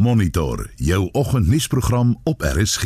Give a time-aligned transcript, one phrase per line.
[0.00, 2.84] Monitor jou oggendnuusprogram op RSG.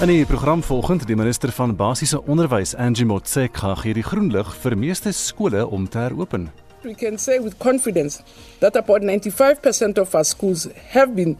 [0.00, 4.56] In die program volgend die minister van basiese onderwys Angie Motshekga gee die groen lig
[4.62, 6.48] vir meeste skole om te heropen.
[6.82, 8.22] We can say with confidence
[8.58, 11.36] that about 95% of our schools have been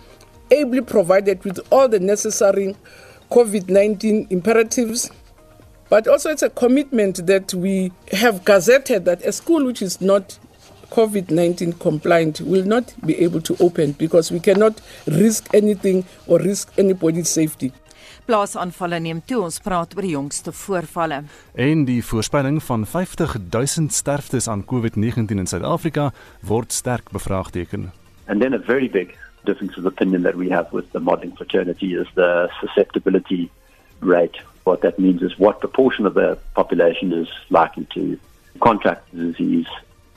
[0.51, 2.75] ably provided with all the necessary
[3.29, 5.11] COVID 19 imperatives.
[5.93, 10.39] But also, it's a commitment that we have gazetted that a school which is not
[10.89, 16.39] COVID 19 compliant will not be able to open because we cannot risk anything or
[16.39, 17.73] risk anybody's safety.
[18.25, 19.43] Plaasaanvalle neem toe.
[19.45, 21.19] Ons praat oor die jongste voorvalle.
[21.61, 26.07] En die voorspelling van 50 000 sterftes aan COVID-19 in Suid-Afrika
[26.41, 27.91] word sterk bevraagteken.
[28.33, 29.13] And then a very big
[29.45, 33.51] difference of opinion that we have with the modeling fraternity is the susceptibility
[34.01, 34.41] rate.
[34.65, 38.19] What that means is what proportion of the population is likely to
[38.61, 39.67] contract the disease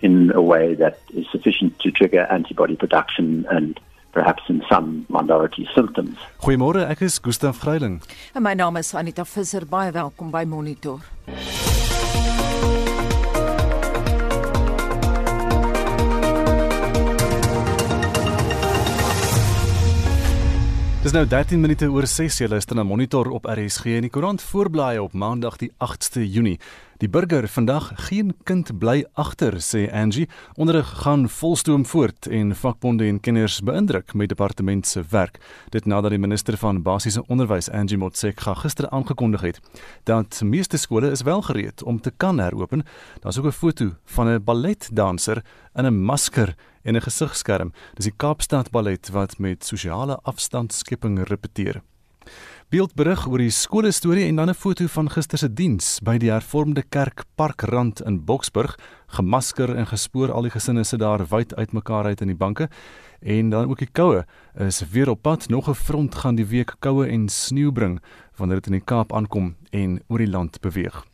[0.01, 3.79] in a way that is sufficient to trigger antibody production and
[4.11, 6.17] perhaps in some minority symptoms.
[6.41, 8.01] Goeiemôre, ek is Gustaf Greiling.
[8.35, 9.65] En my naam is Anita Visser.
[9.65, 10.99] Baie welkom by Monitor.
[21.05, 24.41] Dis nou 13 minute oor 6 jy luister na Monitor op RSG en die koerant
[24.41, 26.55] voorblaai op Maandag die 8ste Junie.
[26.97, 30.25] Die burger vandag geen kind bly agter sê Angie.
[30.57, 35.37] Onderrig gaan volstoom voort en vakbonde en kenners beïndruk met departement se werk.
[35.69, 39.61] Dit nadat die minister van basiese onderwys Angie Motshekga gister aangekondig het
[40.09, 42.81] dat meeste skole is wel gereed om te kan heropen.
[43.21, 45.43] Daar's ook 'n foto van 'n balletdanser
[45.75, 46.55] in 'n masker
[46.85, 47.73] en 'n gesigskerm.
[47.95, 51.81] Dis die Kaapstad Ballet wat met sosiale afstandskepping repeteer.
[52.69, 56.83] Beeldberig oor die skoolstorie en dan 'n foto van gister se diens by die Hervormde
[56.89, 58.77] Kerk Parkrand in Boksburg.
[59.07, 62.69] Gemasker en gespoor al die gesinne sit daar wyd uitmekaar uit in die banke.
[63.21, 64.25] En dan ook die koue
[64.57, 65.49] is weer op pad.
[65.49, 68.01] Nog 'n front gaan die week koue en sneeu bring
[68.35, 71.05] wanneer dit in die Kaap aankom en oor die land beweeg.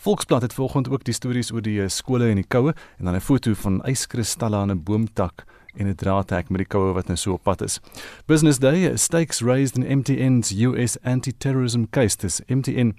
[0.00, 3.20] Volksblad het vanoggend ook die stories oor die skole en die koue en dan 'n
[3.20, 5.44] foto van yskristalle aan 'n boomtak
[5.74, 7.80] en 'n draadhek met die koue wat nou so op pad is.
[8.26, 12.16] Business Day stakes raised in MTN's US anti-terrorism case.
[12.16, 12.94] This MTN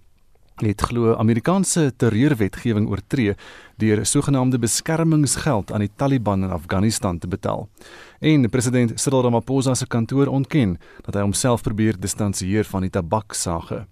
[0.56, 3.36] het glo Amerikaanse terreurwetgewing oortree
[3.78, 7.70] deur sogenaamde beskermingsgeld aan die Taliban in Afghanistan te betaal.
[8.20, 13.88] En president Cyril Ramaphosa se kantoor ontken dat hy homself probeer distansieer van die tabaksage.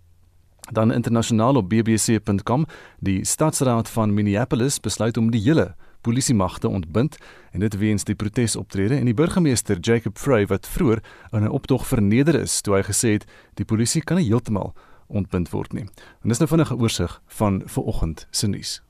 [0.71, 2.65] Dan internasionaal op bbc.com,
[2.99, 7.17] die stadsraad van Minneapolis besluit om die hele polisiemagte ontbind
[7.51, 11.87] en dit weens die protesoptrede en die burgemeester Jacob Frey wat vroeër in 'n optog
[11.87, 14.73] verneder is toe hy gesê het die polisie kan nie heeltemal
[15.07, 15.85] ontbind word nie.
[16.23, 18.86] En dis nou vinnige oorsig van vanoggend se nuus.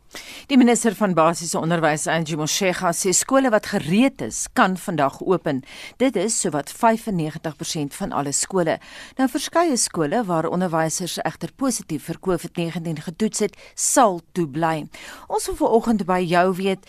[0.48, 5.64] Die minister van basiese onderwys Angie Motshekga sê skole wat gereed is, kan vandag open.
[6.00, 8.78] Dit is sowat 95% van alle skole.
[9.18, 14.88] Nou verskeie skole waar onderwysers egter positief vir COVID-19 getoets het, sal toe bly.
[15.28, 16.88] Ons wil vanoggend by jou weet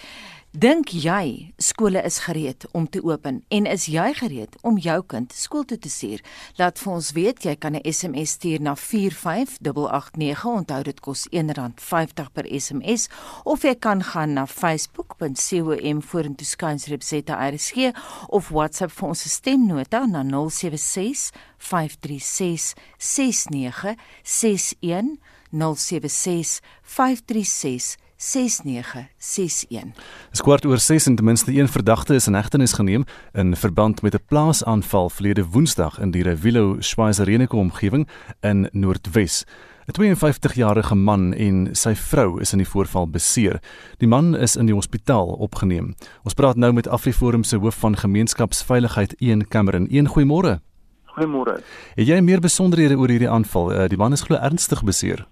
[0.57, 5.29] Dink jy skole is gereed om te open en is jy gereed om jou kind
[5.37, 6.25] skool toe te stuur?
[6.57, 10.45] Laat vir ons weet, jy kan 'n SMS stuur na 45889.
[10.45, 13.09] Onthou dit kos R1.50 per SMS
[13.45, 17.93] of jy kan gaan na facebook.com vorentoe skynstreep ZRSG
[18.29, 25.19] of WhatsApp vir ons stemnota na 076 536 6961
[25.53, 29.95] 076 536 6961.
[30.31, 34.15] Skwart oor 6 en ten minste een verdagte is in hegtenis geneem in verband met
[34.15, 38.09] 'n plaasaanval verlede Woensdag in die Revilo Schweizerenike omgewing
[38.41, 39.45] in Noordwes.
[39.87, 43.61] 'n 52-jarige man en sy vrou is in die voorval beseer.
[43.97, 45.95] Die man is in die hospitaal opgeneem.
[46.23, 49.87] Ons praat nou met Afriforum se hoof van gemeenskapsveiligheid, Ian Cameron.
[49.91, 50.61] Een goeiemôre.
[51.05, 51.63] Goeiemôre.
[51.95, 53.73] Het jy meer besonderhede oor hierdie aanval?
[53.73, 55.27] Uh, die man is glo ernstig beseer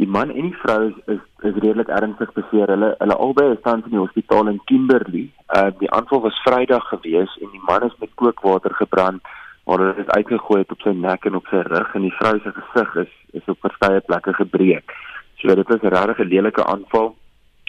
[0.00, 2.72] die man en die vrou is is, is redelik ernstig beseer.
[2.72, 5.26] Hulle hulle albei is tans in die hospitaal in Kimberley.
[5.58, 9.22] Uh die aanval was Vrydag gewees en die man is met kookwater gebrand
[9.68, 12.36] waar hulle dit uitgegooi het op sy nek en op sy rug en die vrou
[12.38, 14.96] se gesig is is op verskeie plekke gebreek.
[15.42, 17.14] So dit is 'n regtig lelike aanval.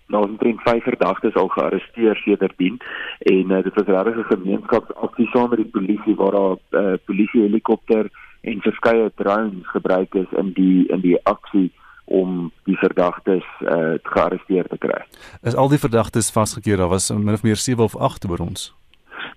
[0.08, 2.80] Nou ons het vyf verdagtes al gearresteer sedertdien
[3.20, 6.98] en uh, dit was regtig 'n gemeenskapsaksie saam met die polisie waar daar 'n uh,
[7.06, 8.10] polisie helikopter
[8.42, 11.72] en verskeie drones gebruik is in die in die aksie
[12.06, 15.02] om die verdagtes uh, gearresteer te kry.
[15.42, 16.78] Is al die verdagtes vasgekeer?
[16.78, 18.74] Daar was min of meer 7 of 8 oor ons.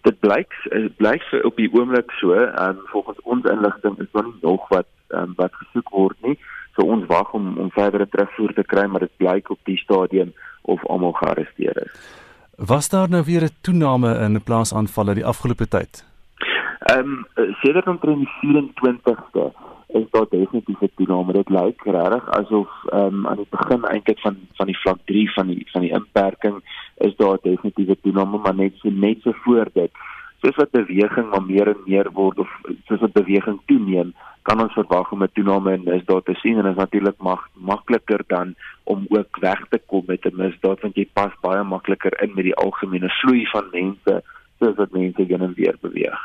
[0.02, 0.52] Dit blyk
[0.96, 4.68] blyk vir op die oomblik so, en um, volgens ons inligting is daar nie nog
[4.68, 6.38] wat um, wat gesoek word nie.
[6.76, 10.34] So ons wag om om verdere terugvoer te kry, maar dit blyk op die stadium
[10.62, 11.92] of almal gearresteer is.
[12.56, 16.04] Was daar nou weer 'n toename in plaasaanvalle die afgelope tyd?
[16.84, 17.26] Ehm um,
[17.62, 19.52] sedert omtrent die 24ste
[20.00, 21.32] is daar definitief 'n toename.
[21.32, 25.32] Dit lyk regtig asof ehm um, aan die begin eintlik van van die vlak 3
[25.32, 26.56] van die van die inperking
[27.06, 29.90] is daar definitief 'n toename, maar net so net so voor dit.
[30.42, 32.50] Soos wat beweging maar meer en meer word of
[32.86, 36.62] soos wat beweging toeneem, kan ons verwag om 'n toename in misdaad te sien en
[36.62, 38.54] dit is natuurlik mag makliker dan
[38.84, 42.44] om ook weg te kom met 'n misdaad want jy pas baie makliker in met
[42.44, 44.22] die algemene vloei van mense
[44.58, 46.18] soos wat mense en weer beweeg.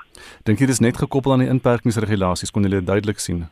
[0.44, 3.48] Dink jy dis net gekoppel aan die inperkingsregulasies kon jy dit duidelik sien?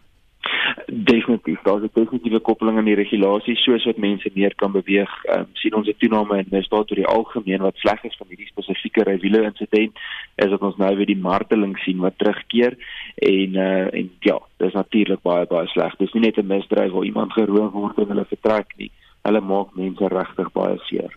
[1.04, 5.24] Definitief, daar's 'n definitiewe koppeling aan die regulasies soos wat mense meer kan beweeg.
[5.24, 8.28] Ehm um, sien ons 'n toename in misdaad oor die algemeen wat sleg is van
[8.30, 9.92] hierdie spesifieke Rywile insident
[10.36, 12.78] is dat ons nou weer die marteling sien wat terugkeer
[13.16, 15.96] en uh en ja, dis natuurlik baie baie sleg.
[15.96, 18.92] Dis nie net 'n misdryf waar iemand geroof word en hulle vertrek nie.
[19.22, 21.12] Hulle maak mense regtig baie seer.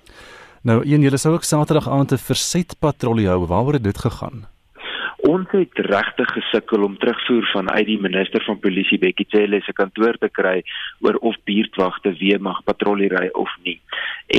[0.62, 3.46] Nou, een julle sou ook Saterdag aand 'n versetpatrollie hou.
[3.46, 4.59] Waaroor het dit gegaan?
[5.28, 10.16] Ons het regtig gesukkel om terugvoer vanuit die minister van polisie Bekkie Cele se kantoor
[10.16, 10.62] te kry
[11.04, 13.76] oor of buurtwagte weer mag patrollie ry of nie.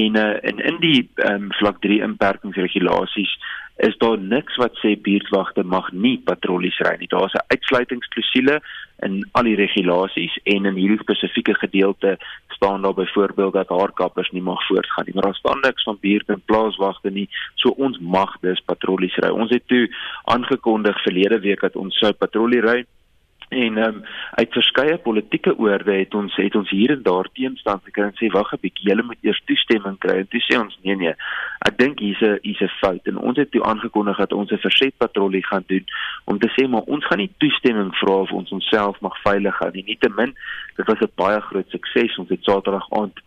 [0.02, 3.36] En uh, in in die um, vlak 3 inperkingsregulasies
[3.88, 7.10] is daar niks wat sê buurtwagte mag nie patrollies ry nie.
[7.10, 8.62] Daar's 'n uitsluitingsklausule
[9.08, 12.18] in al die regulasies en in hierdie spesifieke gedeelte
[12.48, 15.14] staan daar byvoorbeeld dat haarkappers nie mag voortgaan nie.
[15.14, 17.30] Maar daar staan niks van buurt en plaaswagte nie.
[17.56, 19.30] So ons mag dus patrollies ry.
[19.30, 19.90] Ons het toe
[20.24, 22.86] aangekondig verlede week dat ons sou patrollie ry
[23.52, 28.06] en um, uit verskeie politieke oorde het ons het ons hier en daar teenstand gekry
[28.08, 30.16] en sê wag 'n bietjie julle moet eers toestemming kry.
[30.20, 31.16] En toe sê ons nee nee
[31.68, 33.08] ek dink hier's 'n hier's 'n fout.
[33.12, 35.86] En ons het toe aangekondig dat ons 'n versetpatrollie gaan doen
[36.26, 39.72] om te sê maar ons gaan nie toestemming vra of ons onsself mag veilig hou
[39.72, 39.84] nie.
[39.84, 40.36] Nietemin
[40.76, 42.18] dit was 'n baie groot sukses.
[42.18, 43.20] Ons het saterdag aand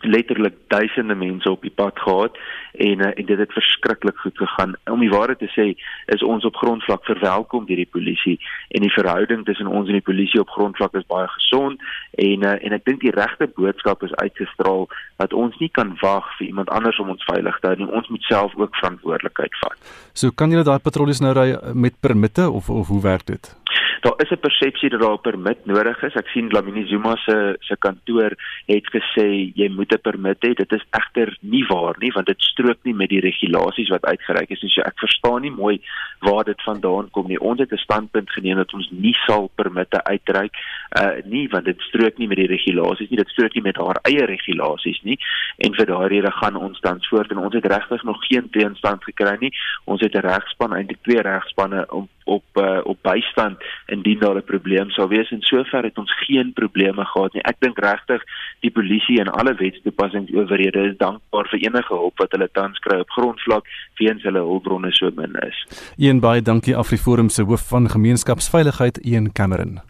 [0.00, 2.38] letterlik duisende mense op die pad gehad
[2.72, 4.74] en uh, en dit het verskriklik goed gegaan.
[4.84, 5.66] Om die waarheid te sê,
[6.06, 8.36] is ons op grondvlak verwelkom deur die polisie
[8.68, 12.56] en die verhouding tussen ons en die polisie op grondvlak is baie gesond en uh,
[12.64, 16.70] en ek dink die regte boodskap is uitgestraal dat ons nie kan wag vir iemand
[16.70, 17.90] anders om ons veilig te hou nie.
[17.90, 19.94] Ons moet self ook verantwoordelikheid vat.
[20.12, 23.54] So kan julle daai patrollies nou ry met permitte of of hoe werk dit?
[24.00, 26.14] Daar is 'n persepsie dat daar 'n permit nodig is.
[26.14, 28.32] Ek sien Lamine Zuma se se kantoor
[28.66, 30.52] het gesê jy moet 'n permit hê.
[30.54, 34.50] Dit is egter nie waar nie want dit strook nie met die regulasies wat uitgereik
[34.50, 34.70] is nie.
[34.70, 35.80] So ek verstaan nie mooi
[36.20, 37.40] waar dit vandaan kom nie.
[37.40, 40.54] Ons het 'n standpunt geneem dat ons nie sal permitte uitreik
[41.00, 43.18] uh nie want dit strook nie met die regulasies nie.
[43.18, 45.18] Dit strook nie met haar eie regulasies nie.
[45.56, 49.04] En vir daardie rede gaan ons dan voort en ons het regtig nog geen teenstand
[49.04, 49.52] gekry nie.
[49.84, 54.50] Ons het 'n regspan, eintlik twee regspanne om op uh, op bystand indien daar 'n
[54.52, 57.42] probleem sou wees en sover het ons geen probleme gehad nie.
[57.42, 58.22] Ek dink regtig
[58.60, 63.10] die polisie en alle wetstoepassingsowerhede is dankbaar vir enige hulp wat hulle tans kry op
[63.10, 63.64] grondvlak
[63.98, 65.66] weens hulle hulpbronne so min is.
[65.96, 69.80] Een baie dankie Afriforum se hoof van gemeenskapsveiligheid, Ian Cameron.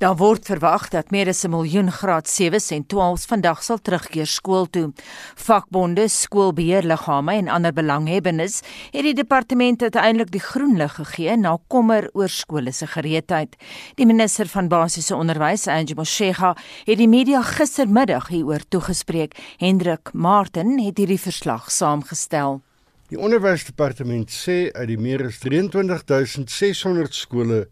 [0.00, 4.26] Daar word verwag dat meer as 'n miljoen graad 7s en 12s vandag sal terugkeer
[4.26, 4.92] skool toe.
[5.34, 8.60] Vakbonde, skoolbeheerliggame en ander belanghebbendes
[8.90, 13.56] het die departement uiteindelik die groen lig gegee na kommer oor skole se gereedheid.
[13.94, 19.36] Die minister van basiese onderwys, Angie Motshega, het die media gistermiddag hieroor toegespreek.
[19.58, 22.62] Hendrik Martin het hierdie verslag saamgestel.
[23.08, 27.68] Die onderwysdepartement sê uit die meer as 23600 skole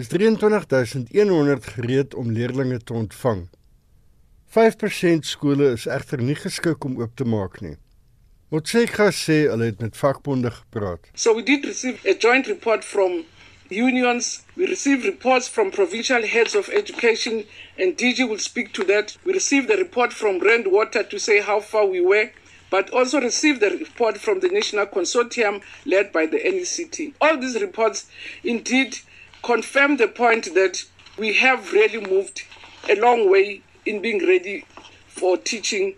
[0.00, 3.48] is 23100 gereed om leerders te ontvang.
[4.56, 7.76] 5% skole is egter nie geskik om oop te maak nie.
[8.50, 11.10] Motsega sê hulle het met vakbonde gepraat.
[11.14, 13.20] So we did receive a joint report from
[13.68, 14.40] unions.
[14.56, 17.44] We received reports from provincial heads of education
[17.78, 19.18] and DG will speak to that.
[19.24, 22.30] We received a report from Rand Water to say how far we were
[22.70, 27.14] but also received a report from the National Consortium led by the NECT.
[27.20, 28.06] All these reports
[28.44, 28.96] indeed
[29.42, 30.84] confirm the point that
[31.18, 32.42] we have really moved
[32.88, 34.64] a long way in being ready
[35.06, 35.94] for teaching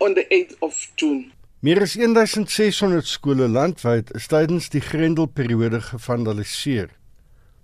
[0.00, 1.32] on the 8th of June.
[1.60, 6.90] Meer as 1600 skole landwyd is tydens die Grendelperiode gevandaliseer.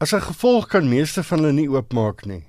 [0.00, 2.44] As 'n gevolg kan meeste van hulle nie oopmaak nie.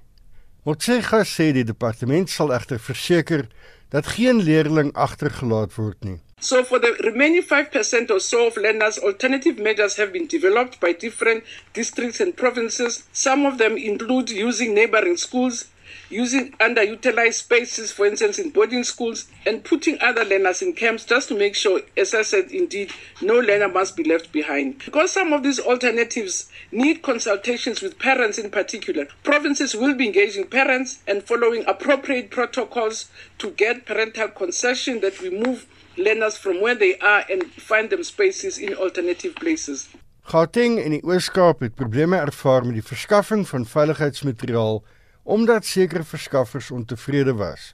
[0.64, 3.48] Motsega sê die departement sal egter verseker
[3.90, 6.20] dat geen leerling agtergelaat word nie.
[6.44, 10.92] So, for the remaining 5% or so of learners, alternative measures have been developed by
[10.92, 13.08] different districts and provinces.
[13.14, 15.70] Some of them include using neighboring schools,
[16.10, 21.30] using underutilized spaces, for instance, in boarding schools, and putting other learners in camps just
[21.30, 24.80] to make sure, as I said, indeed, no learner must be left behind.
[24.84, 30.48] Because some of these alternatives need consultations with parents in particular, provinces will be engaging
[30.48, 36.78] parents and following appropriate protocols to get parental concession that we move learners from where
[36.78, 39.88] they are and find them spaces in alternative places.
[40.24, 44.84] Gauteng en die Oos-Kaap het probleme ervaar met die verskaffing van veiligheidsmateriaal
[45.24, 47.74] omdat sekere verskaffers ontevrede was.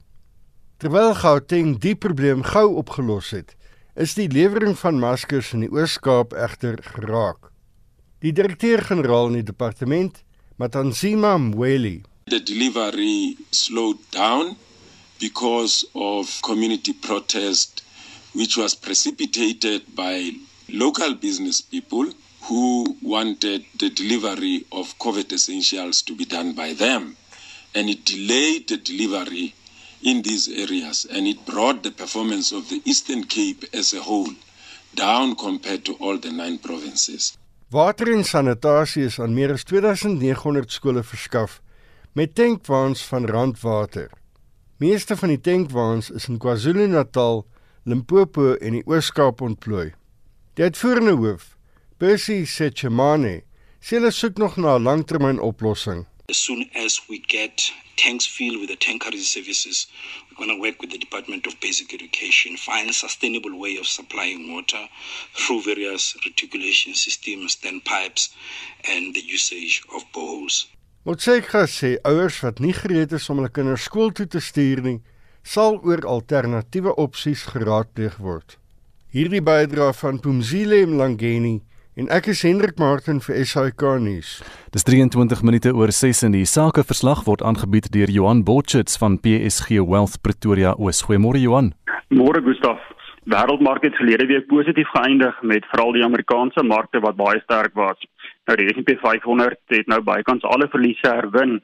[0.77, 3.55] Terwyl Gauteng die probleem gou opgelos het,
[3.95, 7.49] is die lewering van maskers in die Oos-Kaap egter geraak.
[8.23, 10.23] Die direkteur-generaal in die departement,
[10.57, 14.55] Matanzima Mweli, the delivery slowed down
[15.19, 17.78] because of community protest
[18.33, 20.31] which was precipitated by
[20.69, 22.11] local business people
[22.43, 27.17] who wanted the delivery of COVID essentials to be done by them.
[27.75, 29.53] And it delayed the delivery
[30.01, 34.33] in these areas and it brought the performance of the Eastern Cape as a whole
[34.95, 37.37] down compared to all the nine provinces.
[37.69, 41.59] Water en sanitasie is aan meer as 2900 skole verskaf
[42.17, 44.09] met tankwaans van Randwater.
[44.77, 47.43] Meeste van die tankwaans is in KwaZulu-Natal,
[47.89, 49.87] Limpopo en die Oos-Kaap ontplooi.
[50.53, 51.55] Die uitvoerende hoof,
[51.97, 53.39] Percy Sechemane,
[53.81, 56.05] sê hulle soek nog na 'n langtermynoplossing.
[56.29, 59.87] As soon as we get tanks filled with the tankery services,
[60.27, 63.87] we're going to work with the Department of Basic Education, find a sustainable way of
[63.87, 64.83] supplying water
[65.33, 68.29] through various reticulation systems, standpipes,
[68.93, 70.67] and the usage of boreholes.
[71.05, 74.99] Motseka sê ouers wat nie gereed is om hulle kinders skool toe te stuur nie,
[75.43, 78.57] sal oor alternatiewe opsies geraadpleeg word.
[79.09, 81.59] Hierdie bydra van Pumzile Mlangeni
[81.99, 84.37] en ek is Hendrik Martin vir SAK nuus.
[84.71, 89.81] Dis 23 minute oor 6 en die sakeverslag word aangebied deur Johan Botchits van PSG
[89.81, 91.01] Wealth Pretoria Oos.
[91.07, 91.73] Goeiemôre Johan.
[92.13, 92.79] Môre Gustaf.
[93.29, 97.99] Wêreldmark het verlede week positief geëindig met veral die Amerikaanse markte wat baie sterk was.
[98.49, 101.59] Nou die S&P 500 het nou bykans alle verliese herwin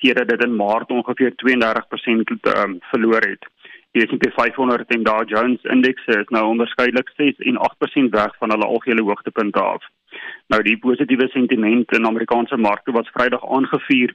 [0.00, 3.46] sedert dit in Maart ongeveer 32% um, verloor het.
[3.92, 8.50] Die S&P 500 en Dow Jones indekse is nou onderskeidelik 6 en 8% weg van
[8.50, 9.82] hulle algehele hoogtepunte af.
[10.46, 14.14] Nou die positiewe sentiment in Amerikaanse markte was Vrydag aangevuur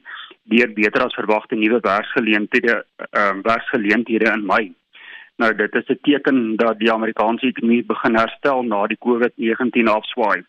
[0.52, 2.74] deur beter as verwagte nuwe werksgeleenthede
[3.10, 4.74] ehm uh, werksgeleenthede in Mei.
[5.36, 10.44] Nou dit is 'n teken dat die Amerikaanse ekonomie begin herstel na die COVID-19 afswaai.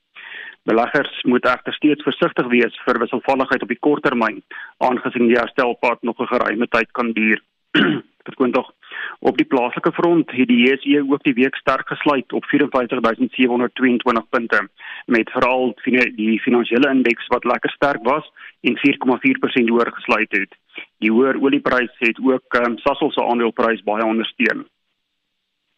[0.67, 4.41] Beleggers moet egter steeds versigtig wees vir wisselvalligheid op die korttermyn,
[4.83, 7.39] aangesien die herstelpad nog 'n geruime tyd kan duur.
[8.27, 8.73] Verskoon tog.
[9.19, 14.69] Op die plaaslike front het die JSE ook die week sterk gesluit op 54722 punte
[15.05, 15.73] met veral
[16.15, 18.31] die finansiële indeks wat lekker sterk was
[18.61, 20.51] en 4,4% hoër gesluit het.
[20.99, 24.67] Die hoër oliepryse het ook um, Sasol se aandeleprys baie ondersteun.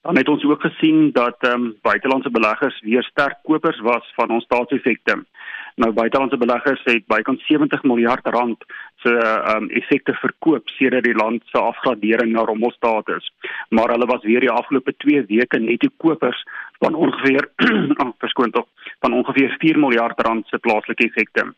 [0.01, 4.29] Dan het ons ook gesien dat ehm um, buitelandse beleggers weer sterk kopers was van
[4.29, 5.25] ons staatseffekte.
[5.75, 8.63] Nou buitelandse beleggers het bykans 70 miljard rand
[8.95, 13.31] se ehm um, effekte verkoop sedert die land se afgradering na rommelstatus.
[13.69, 16.43] Maar hulle was weer die afgelope 2 weke netto kopers
[16.79, 17.49] van ongeveer
[18.01, 18.67] oh, verskoon tog
[18.99, 21.53] van ongeveer 4 miljard rand se plaaslike effekte.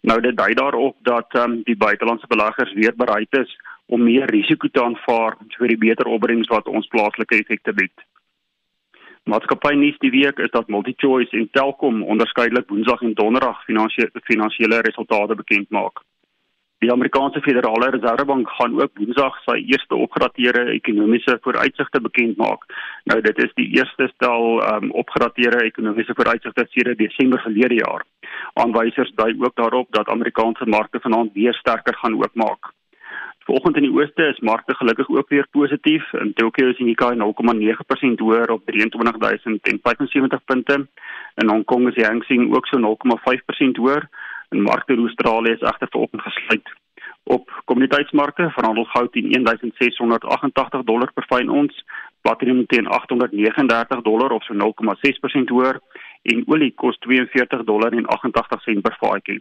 [0.00, 4.26] Nou dit dui daarop dat ehm um, die buitelandse beleggers weer bereid is om meer
[4.30, 8.06] risiko te aanvaar vir die beter opbrengs wat ons plaaslike effekte bied.
[9.24, 14.80] Maatskappy nuus die week is dat MultiChoice en Telkom onderskeidelik Woensdag en Donderdag finansiële finansiële
[14.84, 16.02] resultate bekend maak.
[16.84, 22.68] Die Amerikaanse Federale Reservebank gaan ook Woensdag sy eerste opgedateerde ekonomiese vooruitsigte bekend maak.
[23.08, 28.04] Nou dit is die eerste stel um, opgedateerde ekonomiese vooruitsigte sedert Desember verlede jaar.
[28.60, 32.74] Aanwysers dui ook daarop dat Amerikaanse markte vanaand weer sterker gaan oopmaak.
[33.44, 36.12] Vanoggend in die ooste is markte gelukkig ook weer positief.
[36.12, 40.86] In Tokyo is die Nikkei 0,9% hoër op 23075 punte.
[41.34, 44.08] In Hong Kong is die Hang Seng ook so 0,5% hoër.
[44.48, 46.72] En markte in Australië is egter vanoggend gesluit
[47.24, 51.84] op kommoditeitsmarkte verhandel goud teen 1688 dollar per fyn ons,
[52.20, 55.80] platinum teen 839 dollar of so 0,6% hoër
[56.32, 59.40] en olie kos 42 dollar en 88 sent per vatjie.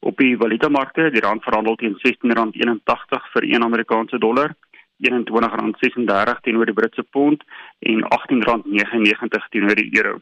[0.00, 4.54] Op die valutamarkte, die rand verhandel teen R16.81 vir 1 Amerikaanse dollar,
[5.04, 7.42] R21.36 teenoor die Britse pond
[7.78, 10.20] en R18.99 teenoor die euro.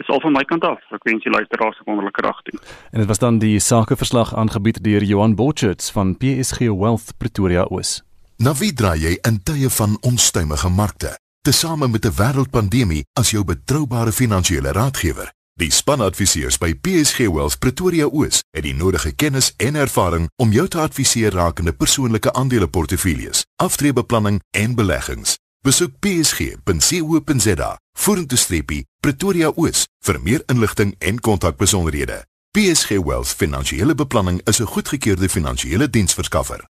[0.00, 0.80] Dis al van my kant af.
[0.96, 2.58] Ek wens julle luisteraars 'n wonderlike dag toe.
[2.90, 8.02] En dit was dan die sakeverslag aangebied deur Johan Botchets van PSG Wealth Pretoria Oos.
[8.36, 11.18] Na wie draai jy in tye van onstuimige markte?
[11.42, 15.33] Tesame met 'n wêreldpandemie as jou betroubare finansiële raadgewer.
[15.54, 20.64] Die spanadviseurs by PSG Wealth Pretoria Oos het die nodige kennis en ervaring om jou
[20.68, 25.36] te adviseer rakende persoonlike aandeleportefeuilles, aftreebeplanning en beleggings.
[25.62, 32.24] Besoek psg.co.za vorentoe streepie Pretoria Oos vir meer inligting en kontakbesonderhede.
[32.50, 36.66] PSG Wealth Finansiële Beplanning is 'n goedgekeurde finansiële diensverskaffer.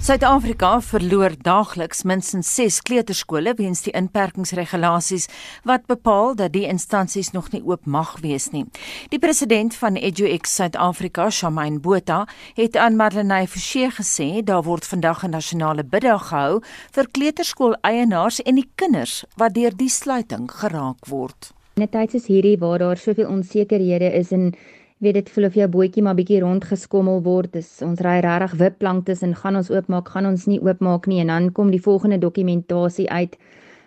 [0.00, 5.26] Suid-Afrika verloor daagliks minstens 6 kleuterskole weens die inperkingsregulasies
[5.68, 8.64] wat bepaal dat die instansies nog nie oop mag wees nie.
[9.12, 12.22] Die president van EduX Suid-Afrika, Shamaine Botha,
[12.56, 16.62] het aan Marlenae Forsie gesê daar word vandag 'n nasionale biddag gehou
[16.96, 21.52] vir kleuterskool-eienaars en die kinders wat deur die sluiting geraak word.
[21.76, 24.54] In 'n tyd soos hierdie waar daar soveel onsekerhede is en
[25.00, 27.54] weet dit voel of jou bootjie maar bietjie rondgeskommel word.
[27.56, 31.32] Dis ons ry regtig wipplank tussen gaan ons oopmaak, gaan ons nie oopmaak nie en
[31.32, 33.38] dan kom die volgende dokumentasie uit.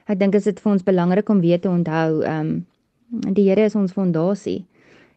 [0.09, 2.53] Ek dink dit is vir ons belangrik om weet te onthou, ehm um,
[3.13, 4.63] die Here is ons fondasie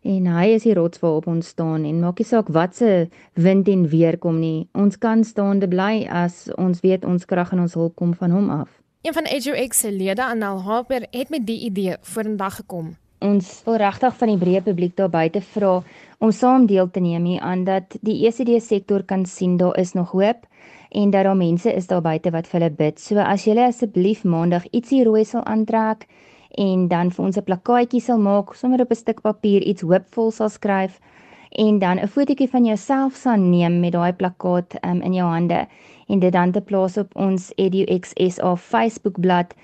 [0.05, 3.71] en hy is die rots waarop ons staan en maak nie saak wat se wind
[3.73, 4.69] en weer kom nie.
[4.77, 8.51] Ons kan staande bly as ons weet ons krag en ons hulp kom van hom
[8.51, 8.69] af.
[9.03, 13.77] Een van EduX se lede, Anel Harper, het met die idee vorendag gekom ons wil
[13.81, 15.83] regtig van die breë publiek daar buite vra
[16.19, 19.93] om saam deel te neem hier aan dat die ECD sektor kan sien daar is
[19.95, 20.47] nog hoop
[20.91, 23.01] en dat daar mense is daar buite wat vir hulle bid.
[23.01, 26.07] So as julle asseblief maandag ietsie rooi sal aantrek
[26.57, 30.31] en dan vir ons 'n plakkaatjie sal maak, sommer op 'n stuk papier iets hoopvol
[30.31, 31.01] sal skryf
[31.53, 35.67] en dan 'n fotootjie van jouself sal neem met daai plakkaat um, in jou hande
[36.09, 39.55] en dit dan te plaas op ons EduXSA Facebookblad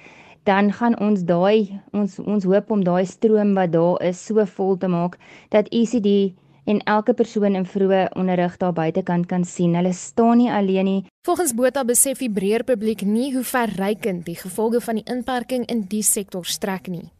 [0.42, 4.76] dan gaan ons daai ons ons hoop om daai stroom wat daar is so vol
[4.76, 5.18] te maak
[5.54, 6.34] dat ECD
[6.64, 9.74] en elke persoon in vroeë onderrig daar buitekant kan sien.
[9.74, 11.00] Hulle staan nie alleen nie.
[11.26, 15.86] Volgens Botha besef die breër publiek nie hoe verrykend die gevolge van die inperking in
[15.90, 17.10] die sektor strek nie.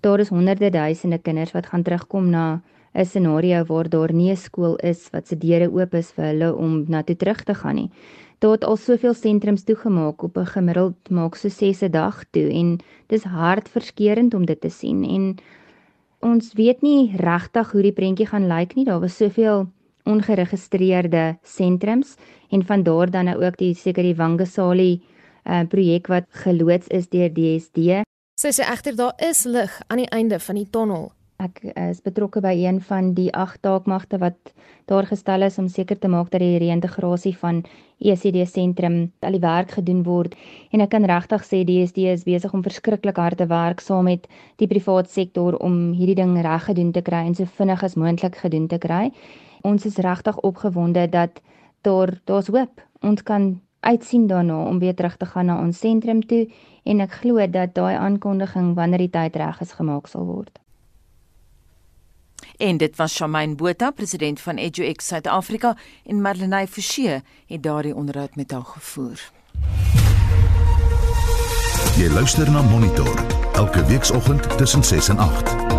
[0.00, 2.60] Daar is honderde duisende kinders wat gaan terugkom na
[2.98, 6.54] 'n scenario waar daar nie 'n skool is wat se deure oop is vir hulle
[6.54, 7.90] om na toe terug te gaan nie.
[8.38, 12.48] Daar het al soveel sentrums toegemaak op 'n gemiddeld maak so 6 'n dag toe
[12.52, 15.36] en dis hartverskeurende om dit te sien en
[16.20, 18.84] ons weet nie regtig hoe die prentjie gaan lyk nie.
[18.84, 19.68] Daar was soveel
[20.04, 22.16] ongeregistreerde sentrums
[22.50, 25.02] en van daar dan nou ook die seker die Wangasali
[25.44, 28.02] uh, projek wat geloods is deur DSD.
[28.40, 31.12] Sy sê egter daar is lig aan die einde van die tonnel.
[31.38, 34.50] Ek is betrokke by een van die agt taakmagte wat
[34.90, 37.60] daar gestel is om seker te maak dat die reïntegrasie van
[38.02, 40.34] ECD sentrum al die werk gedoen word
[40.74, 44.10] en ek kan regtig sê die DSD is besig om verskriklik hard te werk saam
[44.10, 44.26] met
[44.58, 48.42] die privaat sektor om hierdie ding reg gedoen te kry en so vinnig as moontlik
[48.42, 49.04] gedoen te kry.
[49.62, 51.38] Ons is regtig opgewonde dat
[51.86, 52.82] daar daar's hoop.
[53.06, 53.52] Ons kan
[53.86, 56.48] uitsien daarna om weer terug te gaan na ons sentrum toe
[56.82, 60.58] en ek glo dat daai aankondiging wanneer die tyd reg is gemaak sal word.
[62.58, 68.36] En dit was Shamaine Botha, president van EduX Suid-Afrika en Marlenae Forsie het daardie onderhoud
[68.36, 69.30] met haar gevoer.
[71.96, 75.77] Jy luister na Monitor elke weekoggend tussen 6 en 8.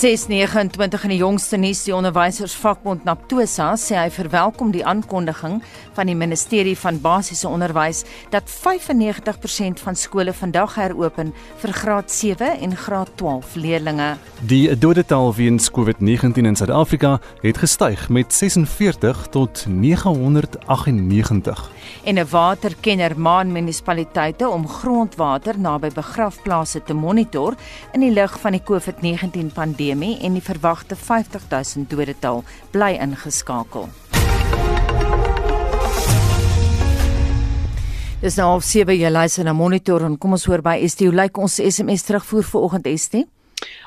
[0.00, 5.58] 629 in die jongste nuus die onderwysersvakbond Naptosa sê hy verwelkom die aankondiging
[5.92, 12.48] van die ministerie van basiese onderwys dat 95% van skole vandag heropen vir graad 7
[12.64, 14.14] en graad 12 leerdlinge.
[14.48, 21.60] Die dodetal weens COVID-19 in Suid-Afrika het gestyg met 46 tot 998.
[22.04, 27.54] En 'n waterkenner maan munisipaliteite om grondwater naby begrafplaase te monitor
[27.92, 33.88] in die lig van die COVID-19 pandemie pandemie en die verwagte 50000 dodetal bly ingeskakel.
[38.20, 41.14] Dis nou al 7 jy luister na monitor en kom ons hoor by ST hoe
[41.14, 43.24] lyk ons SMS terugvoer vir oggend ST?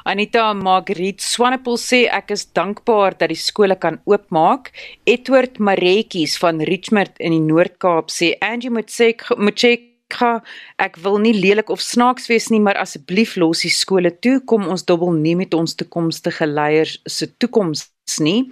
[0.05, 4.71] Anita Margriet Swanepoel sê ek is dankbaar dat die skole kan oopmaak.
[5.05, 10.43] Edward Maretjies van Richmond in die Noord-Kaap sê Angie moet sê moet check Ga,
[10.77, 14.39] ek wil nie lelik of snaaks wees nie, maar asseblief los die skole toe.
[14.45, 17.87] Kom ons dobbel nie met ons toekomstige leiers se toekoms
[18.19, 18.51] nie.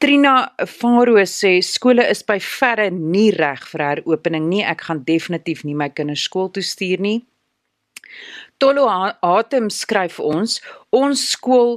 [0.00, 4.64] Trina Faro sê skole is by verre nie reg vir heropening nie.
[4.64, 7.20] Ek gaan definitief nie my kinders skool toe stuur nie.
[8.58, 11.76] Tolo Atem skryf ons, ons skool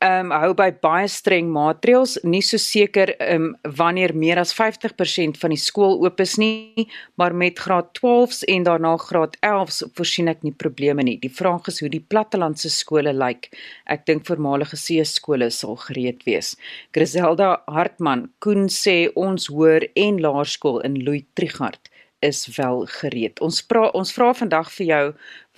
[0.00, 4.54] ehm um, hou by baie streng maatreëls, nie so seker ehm um, wanneer meer as
[4.56, 6.86] 50% van die skool oop is nie,
[7.20, 11.18] maar met graad 12s en daarna graad 11s voorsien ek nie probleme nie.
[11.20, 13.50] Die vraag is hoe die plattelandse skole lyk.
[13.92, 16.54] Ek dink voormalige see skole sal gereed wees.
[16.96, 23.40] Griselda Hartman Koen sê ons hoër en laerskool in Louis Trichardt is wel gereed.
[23.40, 25.04] Ons vra ons vra vandag vir jou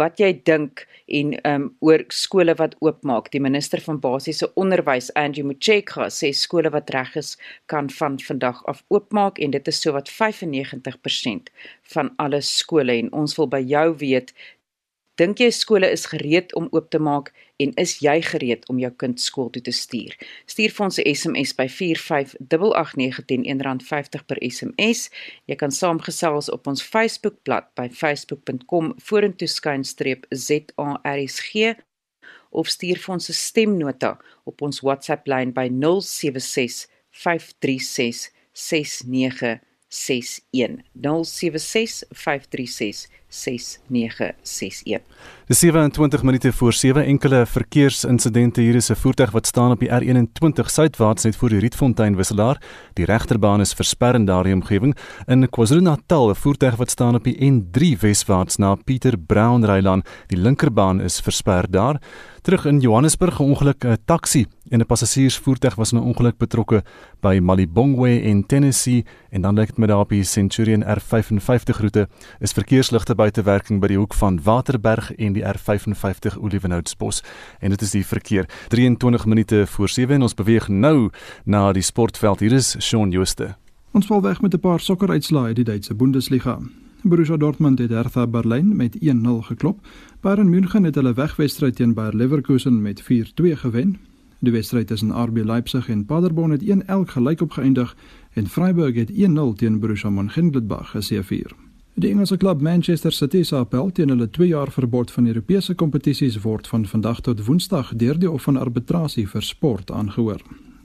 [0.02, 3.30] wat jy dink en um oor skole wat oopmaak.
[3.34, 7.36] Die minister van basiese onderwys, Andrew Mutshekga, sê skole wat reg is
[7.72, 11.52] kan van vandag af oopmaak en dit is so wat 95%
[11.94, 14.34] van alle skole en ons wil by jou weet
[15.22, 17.28] Dink jy skole is gereed om oop te maak
[17.62, 20.16] en is jy gereed om jou kind skool toe te stuur?
[20.50, 25.14] Stuur vir ons 'n SMS by 4588910 R50 per SMS.
[25.46, 31.78] Jy kan saamgesels op ons Facebookblad by facebook.com vorentoe skynstreep ZARSG
[32.50, 42.04] of stuur vir ons 'n stemnota op ons WhatsApp lyn by 076 536 6961 076
[42.10, 45.00] 536 6961.
[45.46, 49.88] Dis 27 minute voor 7 enkele verkeersinsidente hier is 'n voertuig wat staan op die
[49.88, 52.62] R21 suidwaarts net voor die Rietfontein wisselaar.
[52.92, 54.96] Die regterbaan is versper in daardie omgewing.
[55.26, 60.02] In KwaZulu-Natal 'n voertuig wat staan op die N3 weswaarts na Pieter Brown Rylaan.
[60.26, 62.00] Die linkerbaan is versper daar.
[62.42, 66.82] Terug in Johannesburg 'n ongeluk 'n taxi en 'n passasiersvoertuig was in 'n ongeluk betrokke
[67.20, 72.08] by Malibongwe in Tennessee en dan lyk dit met daar op die Centurion R55 roete
[72.40, 77.20] is verkeersligte buite werking by die hoek van Waterberg en die R55 Olivenhoutsbos
[77.62, 81.10] en dit is die verkeer 23 minute voor 7 en ons beweeg nou
[81.46, 83.52] na die sportveld hier is Shaun Jooste
[83.92, 86.58] Ons val weg met 'n paar sokkeruitslae uit die Duitse Bundesliga
[87.02, 89.86] Borussia Dortmund het Hertha Berlin met 1-0 geklop.
[90.20, 93.98] Bayern München het hulle wegwedstryd teen Bayer Leverkusen met 4-2 gewen.
[94.38, 97.96] Die wedstryd tussen RB Leipzig en Paderborn het 1-1 gelyk opgeëindig
[98.32, 101.61] en Freiburg het 1-0 teen Borussia Mönchengladbach geseëvier.
[101.94, 106.38] Die Engelse klub Manchester City se appel teen hulle 2 jaar verbod van Europese kompetisies
[106.40, 110.40] word van vandag tot Woensdag deur die Hof van Arbitrasie vir Sport aangehoor.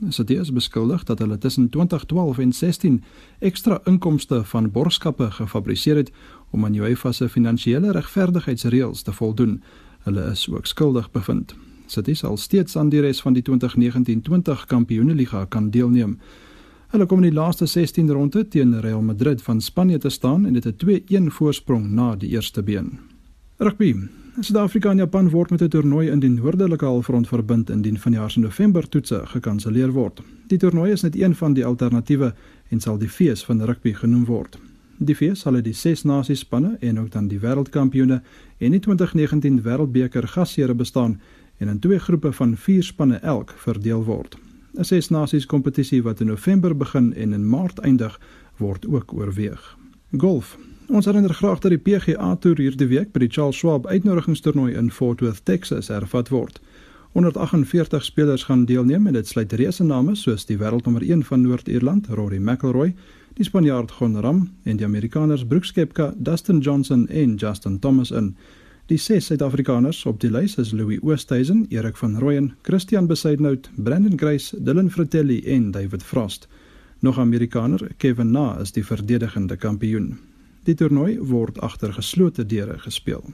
[0.08, 2.98] City is beskuldig dat hulle tussen 2012 en 16
[3.38, 6.12] ekstra inkomste van borgskappe gefabriseer het
[6.50, 9.62] om aan UEFA se finansiële regverdigheidsreëls te voldoen.
[10.04, 11.56] Hulle is ook skuldig bevind.
[11.86, 16.18] City sal steeds aan die res van die 2019-20 Kampioenligga kan deelneem.
[16.88, 20.52] Hulle kom in die laaste 16 ronde teen Real Madrid van Spanje te staan en
[20.52, 22.98] dit 'n 2-1 voorsprong na die eerste been.
[23.56, 23.94] Rugby.
[24.40, 28.40] Suid-Afrika en Japan word met 'n toernooi in die noordelike halfrond verbind indien vanjaar se
[28.40, 30.22] November toetse gekanselleer word.
[30.46, 32.34] Die toernooi is net een van die alternatiewe
[32.68, 34.58] en sal die fees van rugby genoem word.
[34.98, 38.22] Die fees sal die ses nasies spanne en ook dan die wêreldkampioene
[38.58, 41.20] en die 2019 wêreldbeker gasheere bestaan
[41.56, 44.38] en in twee groepe van 4 spanne elk verdeel word.
[44.76, 48.20] 'n Ses nasies kompetisie wat in November begin en in Maart eindig,
[48.56, 49.76] word ook oorweeg.
[50.16, 50.58] Golf.
[50.88, 54.90] Ons herinner graag dat die PGA Tour hierdie week by die Charles Schwab uitnodigingstoernooi in
[54.90, 56.60] Fort Worth, Texas, hervat word.
[57.12, 62.08] 148 spelers gaan deelneem en dit sluit reuse name soos die wêreldnommer 1 van Noord-Ierland,
[62.08, 62.94] Rory McIlroy,
[63.36, 68.32] die Spanjaard Jon Ram en die Amerikaners Brooks Koepka, Dustin Johnson en Justin Thomas in.
[68.88, 74.14] Die ses Suid-Afrikaners op die lys is Louis Oosthuizen, Erik van Rooyen, Christian Besaidnout, Brandon
[74.16, 76.48] Grace, Dylan Fratelli en David Frost.
[77.04, 80.16] Nog Amerikaner, Kevin Na is die verdedigende kampioen.
[80.64, 83.24] Die toernooi word agter geslote deure gespeel.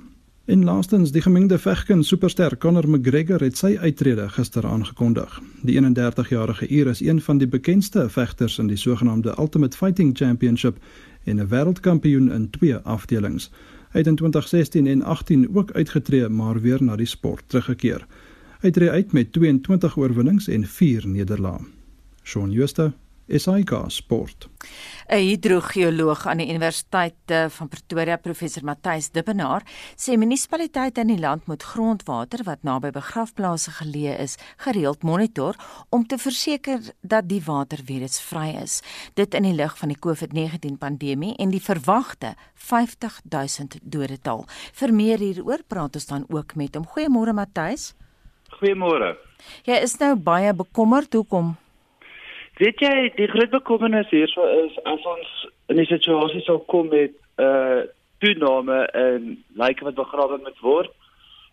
[0.44, 5.38] En laastens, die gemengde vegkin superster Conor McGregor het sy uittrede gister aangekondig.
[5.62, 10.82] Die 31-jarige Ier is een van die bekendste vegters in die sogenaamde Ultimate Fighting Championship
[11.24, 13.50] en 'n wêreldkampioen in twee afdelings.
[13.94, 18.02] Hy het in 2016 en 18 ook uitgetree, maar weer na die sport teruggekeer.
[18.64, 21.60] Hy tree uit met 22 oorwinnings en 4 nederlae.
[22.24, 22.90] Shaun Schuster,
[23.28, 24.48] SAK Sport.
[25.08, 29.62] 'n Hidrogeoloog aan die Universiteit eh, van Pretoria, professor Matthys Dibbenaar,
[29.96, 35.56] sê munisipaliteite in die land moet grondwater wat naby begrafplaase geleë is, gereeld monitor
[35.88, 38.82] om te verseker dat die water weerheidsvry is.
[39.14, 44.46] Dit in die lig van die COVID-19 pandemie en die verwagte 50 000 dodetal.
[44.72, 46.84] Vir meer hieroor praat ons dan ook met hom.
[46.84, 47.94] Goeiemôre Matthys.
[48.60, 49.16] Goeiemôre.
[49.64, 51.56] Jy is nou baie bekommerd hoekom
[52.54, 55.30] Weet jy, die groot bekommernis hierso is as ons
[55.72, 57.80] in 'n situasie sou kom met 'n uh,
[58.22, 60.90] toename in lyke wat begrawe moet word,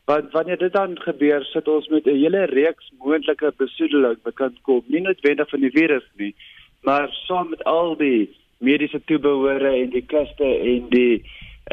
[0.05, 4.57] want wanneer dit dan gebeur, sit ons met 'n hele reeks moontlike besoedeling wat kan
[4.61, 6.35] kom, nie noodwendig van die virus nie,
[6.83, 11.23] maar saam met al die mediese toebehore en die kuste en die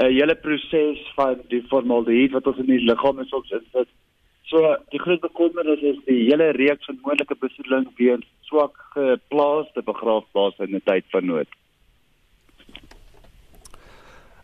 [0.00, 3.88] uh, hele proses van die formaldehied wat ons in die liggaam soms insit.
[4.48, 10.64] So die groot bekommernis is die hele reeks van moontlike besoedeling weens swak geplaaste begraafplase
[10.64, 11.48] in 'n tyd van nood.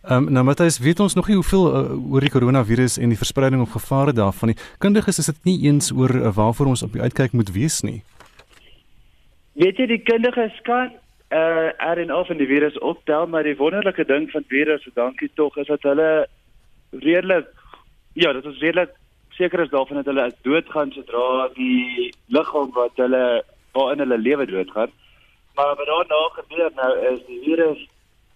[0.04, 3.16] Ehm um, nou Matthys, weet ons nog nie hoeveel uh, oor die koronavirus en die
[3.16, 4.58] verspreiding of gevare daarvan nie.
[4.78, 8.02] Kundiges is dit nie eens oor uh, waarvoor ons op die uitkyk moet wees nie.
[9.52, 10.92] Weet jy die kundiges kan
[11.32, 15.66] uh RNA van die virus optel, maar die wonderlike ding van virusse, dankie tog, is
[15.66, 16.26] dat hulle
[16.90, 17.48] redelik
[18.12, 18.92] ja, dit is redelik
[19.36, 23.42] seker is daarvan dat hulle doodgaan sodra die liggaam wat hulle
[23.72, 24.92] waarin hulle lewe doodgaan.
[25.54, 27.82] Maar wat daarna gebeur nou is die virus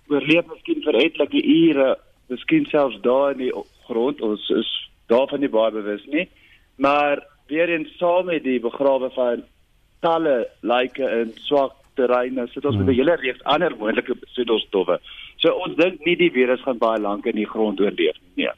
[0.08, 1.88] oorleef miskien vir etlike ure,
[2.32, 3.52] miskien selfs daar in die
[3.86, 4.20] grond.
[4.20, 4.70] Ons is
[5.12, 6.28] daarvan nie baie bewus nie.
[6.76, 9.42] Maar weer eens saam met die begrawe van
[10.00, 12.84] talle lyke in swak terreine, sit ons hmm.
[12.84, 15.00] met 'n hele reeks ander moontlike besoedelstowwe.
[15.42, 18.44] So ons dink nie die virus gaan baie lank in die grond oorleef nie.
[18.44, 18.54] Nee.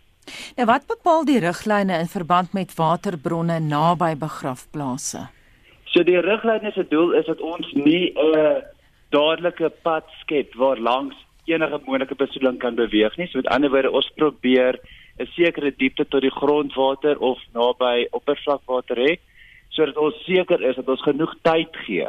[0.56, 5.28] Nou wat bepaal die riglyne in verband met waterbronne naby begrafplase?
[5.90, 8.62] So die riglyne se doel is dat ons nie 'n
[9.10, 13.26] dadelike pad skep waar langs enige moontlike besoedeling kan beweeg nie.
[13.26, 14.78] So met ander woorde, ons probeer
[15.18, 19.18] 'n sekere diepte tot die grondwater of naby oppervlakwater hê
[19.68, 22.08] sodat ons seker is dat ons genoeg tyd gee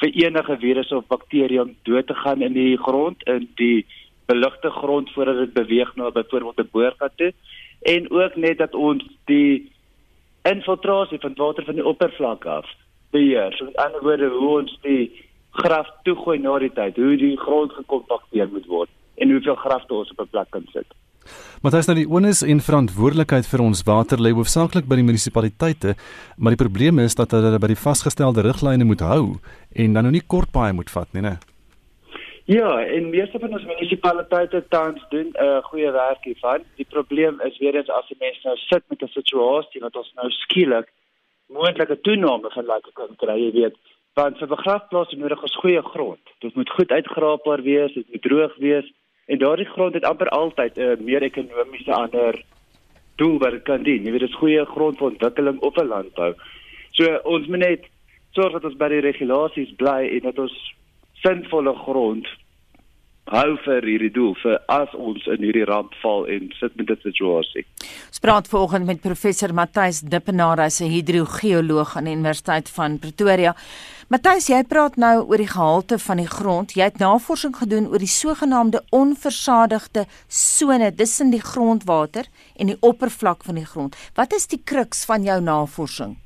[0.00, 3.86] vir enige virus of bakterie om dood te gaan in die grond in die
[4.30, 7.32] beligte grond voordat dit beweeg na byvoorbeeld 'n boorgat toe
[7.94, 9.72] en ook net dat ons die
[10.42, 12.66] infiltrasie van water van die oppervlak af
[13.10, 13.52] beheer.
[13.56, 15.10] So met ander woorde hoe ons die
[15.50, 18.90] graf toegooi na die tyd, hoe die grond gekompakteer moet word
[19.20, 20.86] en hoeveel grafte ons op 'n plek kan sit.
[21.62, 25.04] Maar dit is nou die onus en verantwoordelikheid vir ons water lê hoofsaaklik by die
[25.04, 25.94] munisipaliteite,
[26.36, 29.36] maar die probleem is dat hulle by die vasgestelde riglyne moet hou
[29.72, 31.38] en dan nou nie kort paai moet vat nie, né?
[32.50, 36.62] Ja, en meeste van ons munisipaliteite tans doen 'n uh, goeie werk hiervan.
[36.76, 40.12] Die probleem is weer eens as die mense nou sit met 'n situasie wat ons
[40.14, 40.88] nou skielik
[41.46, 43.76] moontlike toename van like kan kry, jy weet,
[44.14, 46.24] want vir begrafplaas nodig is goeie grond.
[46.38, 48.92] Dit moet goed uitgraapbaar wees, dit moet droog wees
[49.26, 52.42] en daardie grond het amper altyd 'n uh, meer ekonomiese ander
[53.16, 54.02] doel wat dit kan dien.
[54.04, 56.34] Jy weet, dit is goeie grond vir ontwikkeling op 'n landbou.
[56.90, 57.86] So ons moet net
[58.30, 60.74] sorg dat ons by die regulasies bly en dat ons
[61.22, 62.26] sinvolle grond
[63.30, 67.06] hou vir hierdie doel vir as ons in hierdie ramp val en sit met dit
[67.06, 67.64] situasie.
[68.08, 73.54] Ons praat vanoggend met professor Matthys Dippenaar, hy's 'n hidrogeoloog aan die Universiteit van Pretoria.
[74.08, 76.72] Matthys, jy praat nou oor die gehalte van die grond.
[76.74, 83.44] Jy het navorsing gedoen oor die sogenaamde onversadigde sone tussen die grondwater en die oppervlak
[83.44, 83.96] van die grond.
[84.14, 86.16] Wat is die kruks van jou navorsing?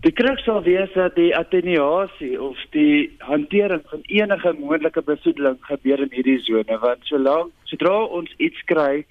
[0.00, 6.00] Die kruk sal wees dat die attenuasie of die hantering van enige moontlike besoedeling gebeur
[6.00, 9.04] in hierdie sone want solank sodra ons iets kry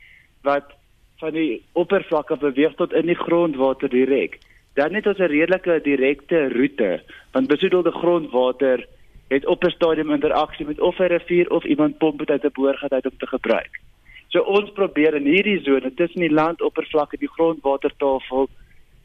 [0.50, 0.74] wat
[1.22, 4.40] van die oppervlakte beweeg tot in die grondwater direk,
[4.82, 6.92] dan het ons 'n redelike direkte roete
[7.38, 8.88] want besoedelde grondwater
[9.30, 12.58] het op 'n stadium interaksie met of 'n rivier of iemand pomp dit uit 'n
[12.58, 13.82] boorgat uit om te gebruik.
[14.30, 18.50] So ons probeer in hierdie sone tussen die landoppervlakte en die grondwatertafel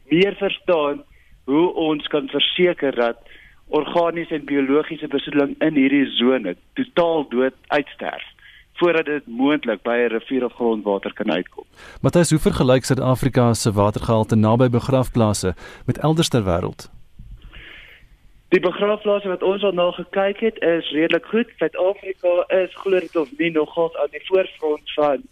[0.09, 1.03] meer verstaan
[1.45, 3.17] hoe ons kan verseker dat
[3.67, 8.23] organiese en biologiese besoedeling in hierdie sone totaal dood uitsterf
[8.75, 11.63] voordat dit moontlik by 'n rivier of grondwater kan uitkom.
[12.01, 15.55] Matthys, hoe vergelyk Suid-Afrika se watergehalte naby begrafplase
[15.85, 16.91] met elders ter wêreld?
[18.49, 21.49] Die begrafplase wat ons al na gekyk het, is redelik goed.
[21.57, 25.23] Suid-Afrika is glo dit of nie nogal aan die voorfront van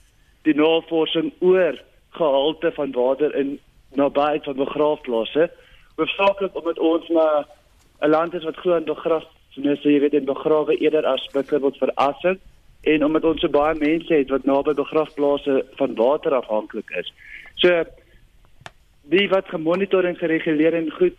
[0.42, 3.60] die navorsing oor gehalte van water in
[3.94, 5.52] naby van begrafplase
[5.96, 7.48] hoofsaaklik omdat ons maar
[8.02, 12.40] 'n land is wat glo aan begrafnisse, jy weet, en begrawe eerder as byvoorbeeld verassing
[12.82, 17.14] en omdat ons so baie mense het wat naby begrafplase van water afhanklik is.
[17.56, 17.84] So
[19.02, 21.18] die wat gemonitor en gereguleer en goed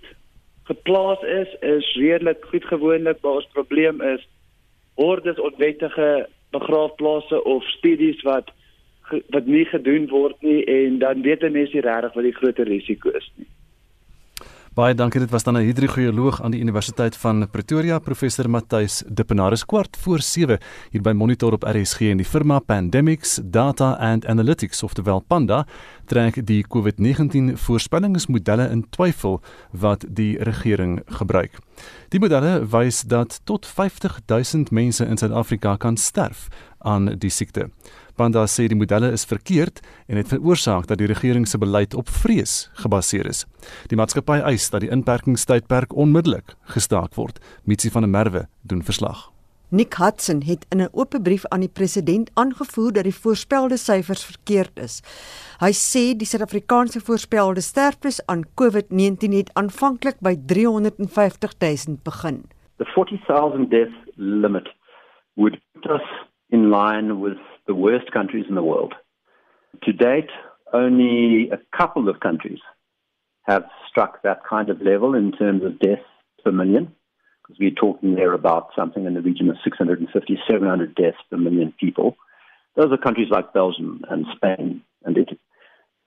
[0.65, 4.29] geplaas is, is redelik goed gewoonlik, maar ons probleem is
[4.95, 8.53] hordes onwettige begrafplase of studies wat
[9.29, 13.27] wat nie gedoen word nie en dan weet mense regtig wat die groot risiko is
[13.37, 13.49] nie.
[14.75, 15.21] Baie dankie.
[15.21, 20.21] Dit was dan 'n hidrogeoloog aan die Universiteit van Pretoria, professor Matthys Dippenaris kwart voor
[20.21, 20.59] 7
[20.91, 25.67] hier by Monitor op RSG en die firma Pandemics Data and Analytics of terwyl Panda
[26.05, 31.59] trek die COVID-19 voorspellingsmodelle in twyfel wat die regering gebruik.
[32.09, 37.71] Die modelle wys dat tot 50000 mense in Suid-Afrika kan sterf aan die siekte.
[38.17, 42.09] Banda sê die modelle is verkeerd en het veroorsaak dat die regering se beleid op
[42.09, 43.45] vrees gebaseer is.
[43.91, 47.41] Die maatskappy eis dat die inperkingstydperk onmiddellik gestaak word.
[47.65, 49.35] Mitsi van der Merwe doen verslag.
[49.75, 54.25] Nick Hudson het in 'n oop brief aan die president aangevoer dat die voorspelde syfers
[54.25, 55.03] verkeerd is.
[55.59, 62.45] Hy sê die Suid-Afrikaanse voorspelde sterftes aan COVID-19 het aanvanklik by 350 000 begin.
[62.77, 64.69] The 40,000 death limit
[65.35, 66.07] would put us
[66.51, 68.95] in line with the worst countries in the world.
[69.85, 70.31] To date,
[70.73, 72.61] only a couple of countries
[73.43, 76.03] have struck that kind of level in terms of deaths
[76.45, 76.95] per million.
[77.43, 81.75] because we're talking there about something in the region of 650, 700 deaths per million
[81.79, 82.17] people.
[82.75, 85.39] Those are countries like Belgium and Spain and Italy.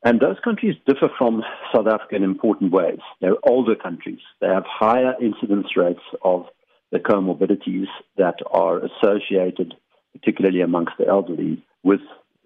[0.04, 1.43] And those countries differ from
[1.74, 3.00] South Africa in important ways.
[3.22, 4.20] They're older countries.
[4.41, 6.46] They have higher incidence rates of
[6.91, 9.74] the comorbidities that are associated,
[10.19, 12.01] particularly amongst the elderly, with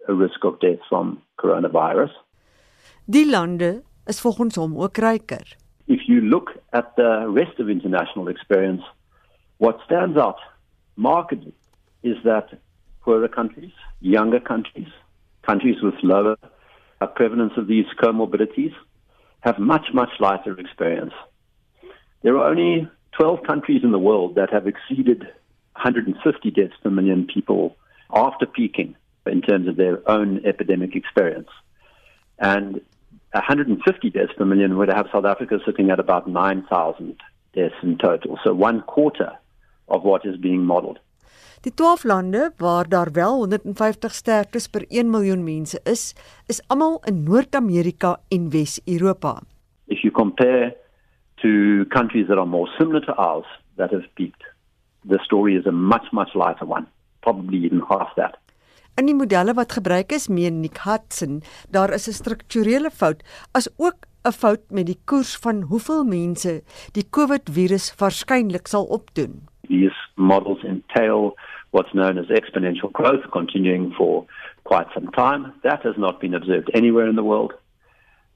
[0.07, 2.11] a risk of death from coronavirus.
[3.05, 5.45] Die lande is volgens hom ook ryker.
[5.85, 8.83] If you look at the rest of international experience,
[9.57, 10.39] what stands out
[10.95, 11.53] markedly
[12.03, 12.49] is that
[13.01, 14.91] poorer countries, younger countries,
[15.41, 16.37] countries with lower
[17.15, 18.73] prevalence of these comorbidities
[19.41, 21.13] have much, much lighter experience.
[22.21, 25.27] There are only 12 countries in the world that have exceeded
[25.75, 27.75] 150 deaths per million people
[28.13, 31.49] after peaking in terms of their own epidemic experience.
[32.39, 32.81] And
[33.33, 37.15] 150 deaths per million would have South Africa sitting at about 9,000
[37.53, 38.39] deaths in total.
[38.43, 39.37] So one quarter
[39.87, 40.99] of what is being modeled.
[41.61, 46.15] Die 12 lande waar daar wel 150 sterftes per 1 miljoen mense is,
[46.47, 49.41] is almal in Noord-Amerika en Wes-Europa.
[49.85, 50.75] If you compare
[51.41, 54.43] to countries that are more similar to ours that have peaked,
[55.05, 56.87] the story is a much much lighter one,
[57.21, 58.37] probably even half that.
[58.97, 63.69] In die modelle wat gebruik is, meen Nick Hudson, daar is 'n strukturele fout as
[63.77, 66.61] ook 'n fout met die koers van hoeveel mense
[66.91, 69.47] die COVID-virus waarskynlik sal opdoen.
[69.67, 71.35] These models entail
[71.71, 74.25] what's known as exponential growth continuing for
[74.63, 75.53] quite some time.
[75.63, 77.53] That has not been observed anywhere in the world.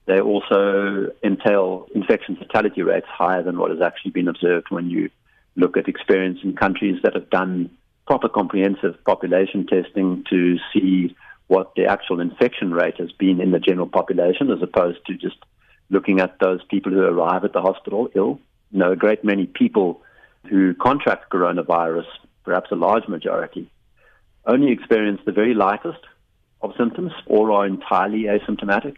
[0.06, 5.10] They also entail infection fatality rates higher than what has actually been observed when you
[5.56, 7.70] look at experience in countries that have done
[8.08, 11.16] proper comprehensive population testing to see
[11.48, 15.38] what the actual infection rate has been in the general population as opposed to just
[15.90, 18.40] looking at those people who arrive at the hospital ill.
[18.72, 20.02] You know, a great many people
[20.50, 22.08] who contract coronavirus,
[22.44, 23.70] perhaps a large majority,
[24.46, 26.00] only experience the very lightest
[26.62, 28.98] of symptoms or are entirely asymptomatic.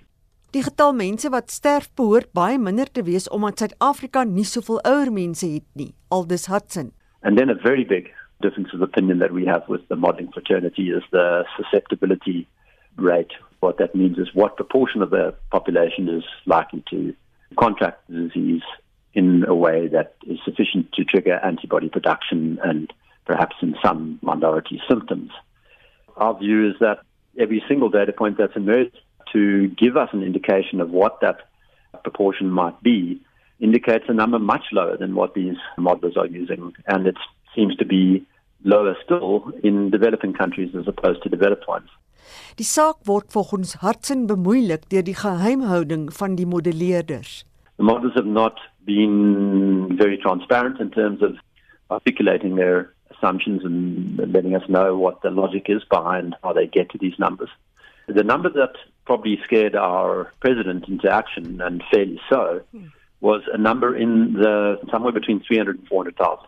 [0.58, 5.12] Die getal mense wat sterf behoort baie minder te wees omdat Suid-Afrika nie soveel ouer
[5.14, 6.88] mense het nie, aldus Hudson.
[7.22, 8.08] And then a very big
[8.42, 12.48] difference of opinion that we have with the modeling fraternity is the susceptibility
[12.96, 13.38] rate.
[13.60, 17.14] What that means is what proportion of the population is likely to
[17.60, 18.66] contract the disease
[19.14, 22.92] in a way that is sufficient to trigger antibody production and
[23.26, 25.30] perhaps in some minority symptoms.
[26.16, 27.06] Our view is that
[27.38, 28.98] every single data point that's emerged
[29.34, 31.48] to give us an indication of what that
[32.04, 33.22] proportion might be
[33.60, 36.74] indicates a number much lower than what these modelers are using.
[36.88, 37.18] And it
[37.56, 38.26] seems to be
[38.64, 41.90] lower still in developing countries as opposed to developed ones.
[42.58, 47.44] Die saak word volgens Hartsen bemoeilik deur die geheimhouding van die modelleerders.
[47.78, 51.38] The models have not been very transparent in terms of
[51.90, 56.90] articulating their assumptions and letting us know what the logic is behind how they get
[56.90, 57.50] to these numbers.
[58.08, 58.74] The number that
[59.06, 62.62] probably scared our president into action, and fairly so,
[63.20, 66.46] was a number in the somewhere between 300 and 400,000.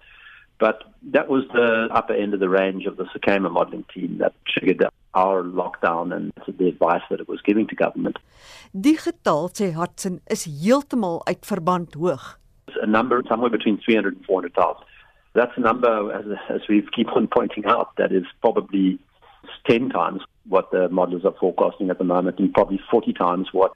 [0.60, 4.34] But that was the upper end of the range of the Sakema modeling team that
[4.46, 8.20] triggered our lockdown and the advice that it was giving to government.
[8.74, 12.38] Die getal sê Hudson is heeltemal uit verband hoog.
[12.82, 14.84] A number somewhere between 300 and 400,000.
[15.34, 19.00] That's a number, as, as we keep on pointing out, that is probably
[19.68, 23.72] 10 times what the modelers are forecasting at the moment and probably 40 times what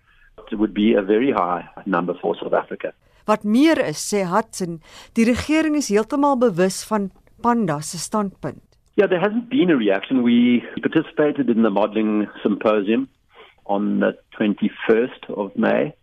[0.52, 2.94] would be a very high number for South Africa.
[3.26, 4.82] Wat meer is, sê Hudson,
[5.16, 8.62] die regering is heeltemal bewus van Panda se standpunt.
[8.96, 10.22] Yeah, there hasn't been a reaction.
[10.22, 13.08] We participated in the modeling symposium
[13.66, 15.96] on the 21st of May,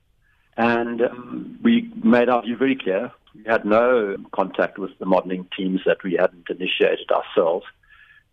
[0.57, 3.13] and um, we made our view very clear.
[3.35, 7.67] We had no contact with the modeling teams that we hadn't initiated ourselves.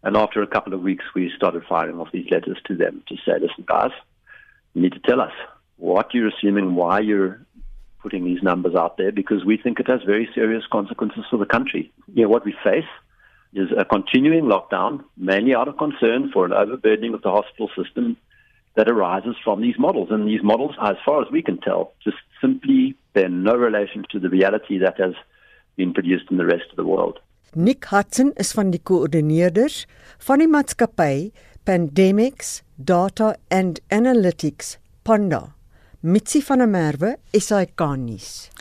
[0.03, 3.15] And after a couple of weeks, we started firing off these letters to them to
[3.17, 3.91] say, listen, guys,
[4.73, 5.33] you need to tell us
[5.77, 7.45] what you're assuming, why you're
[8.01, 11.45] putting these numbers out there, because we think it has very serious consequences for the
[11.45, 11.91] country.
[12.13, 12.85] You know, what we face
[13.53, 18.17] is a continuing lockdown, mainly out of concern for an overburdening of the hospital system
[18.75, 20.09] that arises from these models.
[20.11, 24.19] And these models, as far as we can tell, just simply bear no relation to
[24.19, 25.15] the reality that has
[25.75, 27.19] been produced in the rest of the world.
[27.57, 29.79] Nick Hudson is van die koördineerders
[30.27, 31.31] van die maatskappy
[31.65, 35.55] Pandemics Data and Analytics Panda.
[36.05, 38.51] Mitsi van der Merwe, SAK nuus.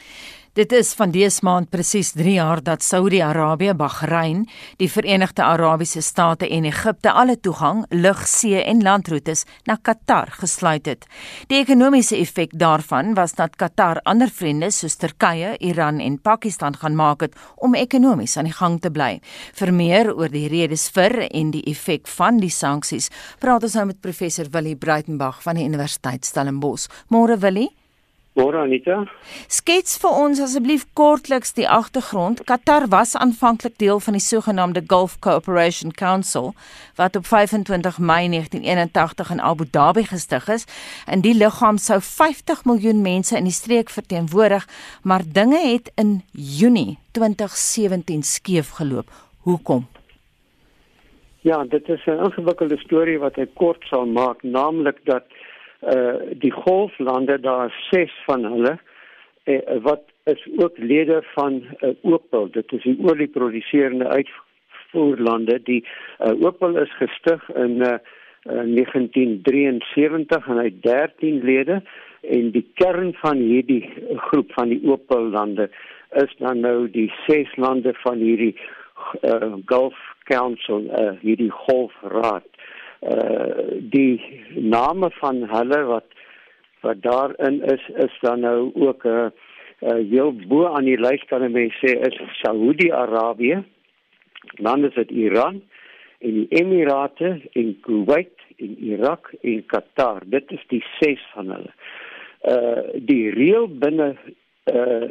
[0.56, 4.46] Dit is van dese maand presies 3 jaar dat Saudi-Arabië, Bahrein,
[4.80, 10.88] die Verenigde Arabiese State en Egipte alle toegang, lug, see en landroetes na Qatar gesluit
[10.88, 11.04] het.
[11.52, 16.96] Die ekonomiese effek daarvan was dat Qatar ander vriende soos Turkye, Iran en Pakistan gaan
[16.96, 19.20] maak het om ekonomies aan die gang te bly.
[19.60, 23.12] Vir meer oor die redes vir en die effek van die sanksies,
[23.44, 26.88] praat ons nou met professor Willie Breitenberg van die Universiteit Stellenbosch.
[27.12, 27.74] Môre Willie
[28.36, 29.06] Môre Anita.
[29.48, 32.42] Skets vir ons asseblief kortliks die agtergrond.
[32.44, 36.52] Qatar was aanvanklik deel van die sogenaamde Gulf Cooperation Council
[37.00, 40.68] wat op 25 Mei 1981 in Abu Dhabi gestig is.
[41.08, 44.68] In die liggaam sou 50 miljoen mense in die streek verteenwoordig,
[45.02, 49.08] maar dinge het in Junie 2017 skeef geloop.
[49.48, 49.88] Hoekom?
[51.40, 55.24] Ja, dit is 'n ingewikkelde storie wat ek kort sal maak, naamlik dat
[55.80, 58.78] uh die golflande daar ses van hulle
[59.44, 62.50] uh, wat is ook lede van uh, Opel.
[62.50, 65.84] Dit is die olieproduserende uitvoerlande die
[66.20, 67.98] uh, Opel is gestig in uh,
[68.46, 71.82] uh 1973 en hy 13 lede
[72.22, 73.82] en die kern van hierdie
[74.28, 75.70] groep van die Opel lande
[76.14, 78.54] is dan nou die ses lande van hierdie
[79.22, 79.98] uh, Gulf
[80.30, 82.46] Council uh, hierdie golfraad.
[82.46, 82.75] uh
[83.92, 84.20] die
[84.56, 86.06] name van hulle wat
[86.80, 89.30] wat daarin is is dan nou ook 'n uh,
[89.80, 93.62] uh, heel bo aan die lys kan mense sê is Saudi-Arabië,
[94.62, 95.60] dan is dit Iran
[96.18, 100.22] en die Emirate en Kuwait en Irak en Qatar.
[100.24, 101.72] Dit is die ses van hulle.
[102.46, 104.14] Uh die reël binne
[104.72, 105.08] uh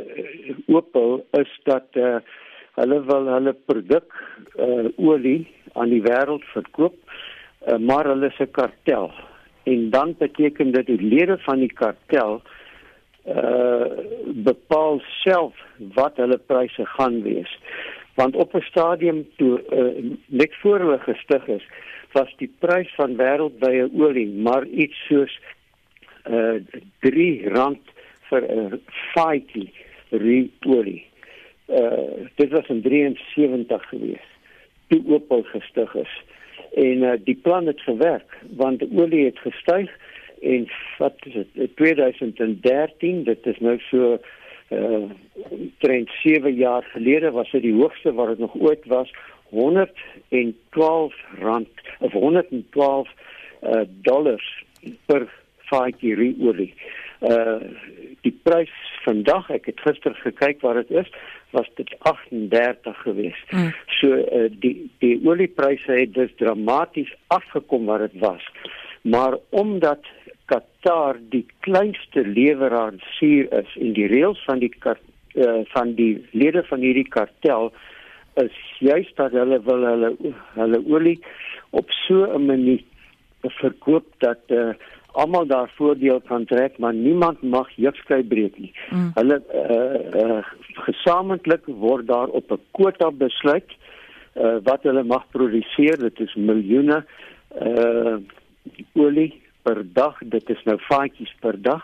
[0.67, 2.17] Opel is dat uh
[2.79, 4.17] hulle wil hulle produk
[4.59, 6.97] uh olie aan die wêreld verkoop
[7.67, 9.11] uh, maar hulle 'n kartel.
[9.63, 12.41] En dan beteken dit die lede van die kartel
[13.27, 13.85] uh
[14.25, 17.59] bepaal self wat hulle pryse gaan wees.
[18.15, 21.65] Want op 'n stadium toe uh, net voor hulle gestig is
[22.11, 25.39] was die prys van wêreldwye olie maar iets soos
[26.29, 26.55] uh
[26.99, 27.81] 3 rand
[28.29, 28.81] vir 'n
[29.13, 29.71] faaitjie
[30.65, 31.03] olie
[31.67, 34.27] uh dit was in 73 gewees
[34.87, 36.13] toe Opel gestig is
[36.75, 39.91] en uh, die plan het gewerk want olie het gestyg
[40.41, 40.67] en
[40.97, 44.17] wat is dit 2013 dit is nou so
[44.69, 45.05] uh
[45.77, 49.13] trend 7 jaar gelede was dit die hoogste wat dit nog ooit was
[49.49, 51.67] 112 rand
[51.99, 53.09] of 112
[53.61, 54.63] uh dollars
[55.05, 55.27] per
[55.69, 56.73] vatjie olie.
[57.21, 57.61] Uh
[58.25, 58.73] die prys
[59.05, 61.09] vandag, ek het gister gekyk wat dit is,
[61.55, 63.39] was dit 38 gewees.
[63.53, 63.71] Mm.
[63.99, 68.43] So uh, die die oliepryse het dus dramaties afgekom wat dit was.
[69.05, 70.05] Maar omdat
[70.45, 76.83] Qatar die kleinste lewerancier is en die reëls van die uh, van die lede van
[76.85, 77.71] hierdie kartel
[78.41, 80.11] is juist dat hulle wil hulle
[80.57, 81.17] hulle olie
[81.71, 82.83] op so 'n manier
[83.61, 84.73] verkoop dat uh,
[85.15, 88.73] almal daar voordeel kan trek, maar niemand mag heupskry breek nie.
[88.89, 89.11] Mm.
[89.15, 90.43] Hulle uh, uh
[90.85, 93.71] gesamentlik word daar op 'n kwota besluit
[94.35, 95.97] uh wat hulle mag produseer.
[95.97, 97.05] Dit is miljoene
[97.61, 98.17] uh
[98.93, 100.17] olie per dag.
[100.19, 101.83] Dit is nou vaatjies per dag.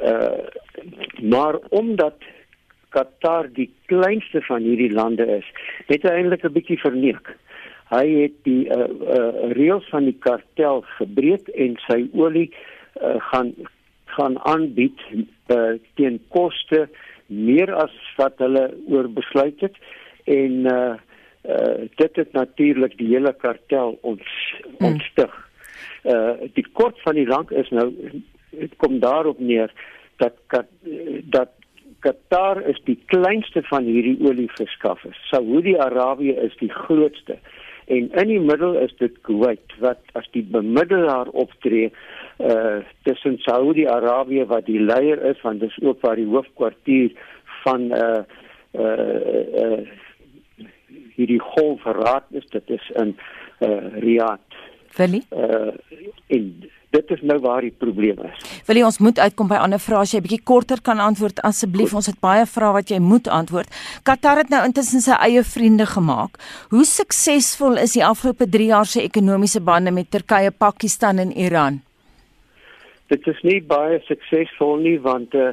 [0.00, 0.40] Uh
[1.20, 2.16] maar omdat
[2.94, 5.46] Qatar die kleinste van hierdie lande is,
[5.86, 7.36] het hy eintlik 'n bietjie verneek.
[7.84, 13.16] Uh hy het die uh, uh, reëls van die kartel gebreek en sy olie uh,
[13.30, 13.54] gaan
[14.14, 15.00] gaan aanbied
[15.50, 16.84] uh, teen koste
[17.26, 19.80] meer as wat hulle oor besluit het
[20.30, 20.94] en uh,
[21.50, 24.92] uh, dit het natuurlik die hele kartel ons hmm.
[24.92, 25.34] ontstig.
[26.04, 27.88] Uh, die kort van die lank is nou
[28.54, 29.72] dit kom daarop neer
[30.22, 30.38] dat
[31.34, 31.60] dat
[32.04, 35.16] Qatar is die kleinste van hierdie olieverskaffers.
[35.30, 37.38] Saudi-Arabië is die grootste
[37.86, 41.90] en in die middel is dit Kuwait wat as die bemiddelaar optree
[42.38, 47.12] uh tussen Saudi-Arabië wat die leier is want dit is ook waar die hoofkwartier
[47.62, 48.22] van uh
[48.72, 49.20] uh,
[49.64, 49.80] uh
[51.14, 53.14] hierdie golfraad is dit is in
[53.60, 54.62] uh Riyadh.
[54.96, 55.22] Willie?
[55.30, 55.74] Uh
[56.26, 58.42] in dit is nou waar die probleem is.
[58.68, 61.94] Wil jy ons moet uitkom by ander vrae as jy bietjie korter kan antwoord asseblief
[61.98, 63.70] ons het baie vrae wat jy moet antwoord.
[64.06, 66.38] Qatar het nou intussen sy eie vriende gemaak.
[66.74, 71.82] Hoe suksesvol is die afgelope 3 jaar se ekonomiese bande met Turkye, Pakistan en Iran?
[73.12, 75.52] Dit is nie baie suksesvol nie want uh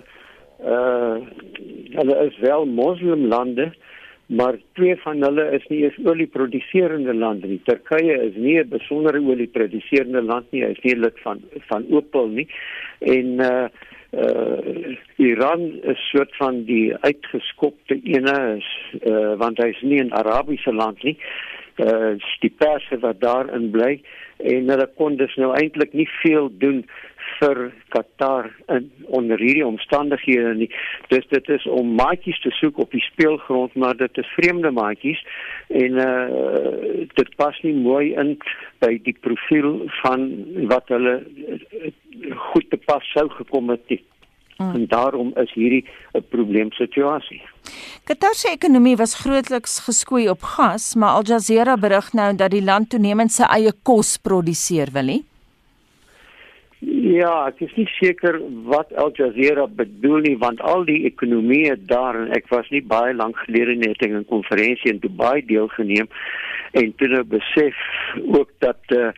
[0.62, 1.18] uh
[1.92, 3.72] hulle is wel moslimlande
[4.32, 7.62] maar twee van hulle is nie eens olieproduserende lande nie.
[7.68, 10.64] Turkye is nie 'n besondere olieproduserende land nie.
[10.64, 12.48] Hy is nie lid van van Opel nie.
[13.00, 13.68] En uh
[14.12, 18.70] uh Iran is soort van die uitgeskopte ene is
[19.04, 21.18] uh want hy's nie 'n Arabiese land nie.
[21.78, 24.02] Uh die perse wat daarin bly
[24.38, 26.86] en hulle kon dus nou eintlik nie veel doen
[27.42, 30.70] vir Qatar in onder hierdie omstandighede nie.
[31.14, 35.22] Dus dit is om maatjies te soek op die speelgrond, maar dit is vreemde maatjies
[35.84, 36.28] en uh
[37.18, 38.36] dit pas nie mooi in
[38.84, 40.30] by die profiel van
[40.72, 41.18] wat hulle
[42.52, 44.02] goed te pas sou gekom het nie.
[44.58, 44.76] Hmm.
[44.78, 47.42] En daarom is hierdie 'n probleemsituasie.
[48.04, 52.64] Qatar se ekonomie was grootliks geskoei op gas, maar Al Jazeera berig nou dat die
[52.64, 55.24] land toenemend sy eie kos produseer, wil nie?
[56.82, 62.18] Ja, ek is nie seker wat Al Jazeera bedoel nie want al die ekonomieë daar
[62.18, 66.10] en ek was nie baie lank gelede net in 'n konferensie in Dubai deelgeneem
[66.72, 67.78] en toe nou besef
[68.38, 69.12] ook dat eh uh,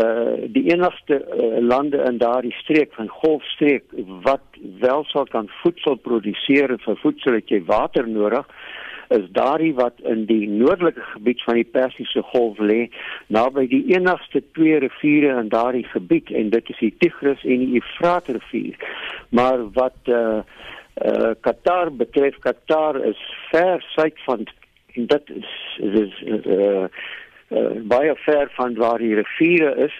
[0.00, 3.84] uh, die enigste uh, lande in daardie streek van Golfstreek
[4.22, 4.44] wat
[4.80, 8.46] wel sal kan voedsel produseer en vir voedsel het jy water nodig
[9.08, 12.88] is daardie wat in die noordelike gebied van die Persiese Golf lê,
[13.26, 17.80] naby die enigste twee riviere in daardie gebied en dit is die Tigris en die
[17.80, 18.76] Eufraat rivier.
[19.28, 20.40] Maar wat eh uh,
[21.04, 24.46] uh, Qatar betref, Qatar is ver suid van
[24.94, 26.84] en dit is is eh
[27.48, 29.94] uh, baie ver van waar die riviere is,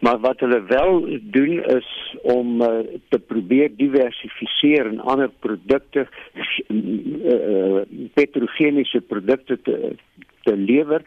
[0.00, 2.68] maar wat hulle wel doen is om uh,
[3.08, 6.06] te probeer diversifiseer en ander produkte
[6.68, 7.82] uh,
[8.14, 9.94] petrochemiese produkte te
[10.42, 11.02] te lewer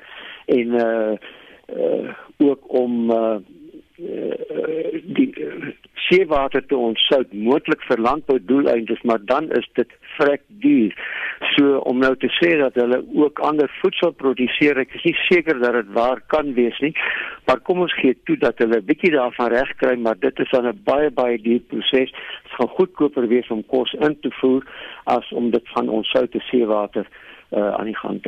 [0.45, 1.13] en uh,
[1.75, 3.35] uh, ook om uh,
[5.03, 5.73] die uh,
[6.07, 10.93] seewater te ontsout moontlik vir landboudoeleindes maar dan is dit vrek duur.
[11.55, 15.59] So om nou te sê dat hulle ook ander voedsel produseer, ek is nie seker
[15.59, 16.93] dat dit waar kan wees nie.
[17.47, 20.67] Maar kom ons gee toe dat hulle 'n bietjie daarvan regkry, maar dit is dan
[20.67, 22.11] 'n baie baie duur proses.
[22.11, 24.63] Dit gaan goedkoper wees om kos in te voer
[25.03, 27.05] as om dit van ons soute seewater
[27.51, 28.21] uh, aan die gang.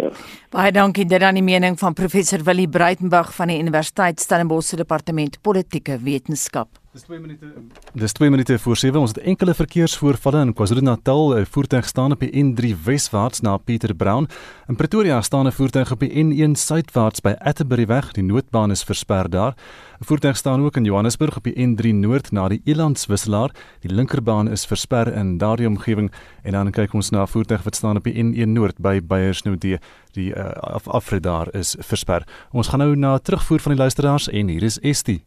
[0.50, 4.76] Baie dankie dit aan die mening van professor Willie Breitenberg van die Universiteit Stellenbosch se
[4.76, 6.68] departement politieke wetenskap.
[6.98, 7.54] Dis 2 minute.
[7.93, 9.00] Dis 2 minute voor 7.
[9.00, 11.36] Ons het enkele verkeersvoorvalle in KwaZulu-Natal.
[11.38, 14.28] 'n Voertuig staan op die N3 weswaarts na Pieter Brown.
[14.68, 18.12] In Pretoria staan 'n voertuig op die N1 suidwaarts by Atterbury-weg.
[18.12, 19.54] Die noodbaan is versper daar.
[20.00, 23.52] 'n Voertuig staan ook in Johannesburg op die N3 noord na die Elandswisselaar.
[23.80, 26.12] Die linkerbaan is versper in daardie omgewing
[26.43, 29.78] en dan kyk ons na 'n voertuig wat staan op die N1 noord by Beyersnodie.
[30.12, 32.28] Die uh, af afrit daar is versper.
[32.52, 35.27] Ons gaan nou na terugvoer van die luisteraars en hier is Estie.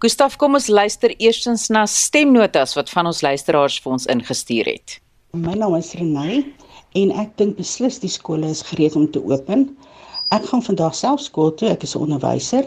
[0.00, 4.94] Gustaf, kom ons luister eerstens na stemnotas wat van ons luisteraars vir ons ingestuur het.
[5.36, 6.38] My naam is Renay
[6.96, 9.66] en ek dink beslis die skole is gereed om te open.
[10.32, 12.64] Ek gaan vandag self skool toe, ek is 'n onderwyser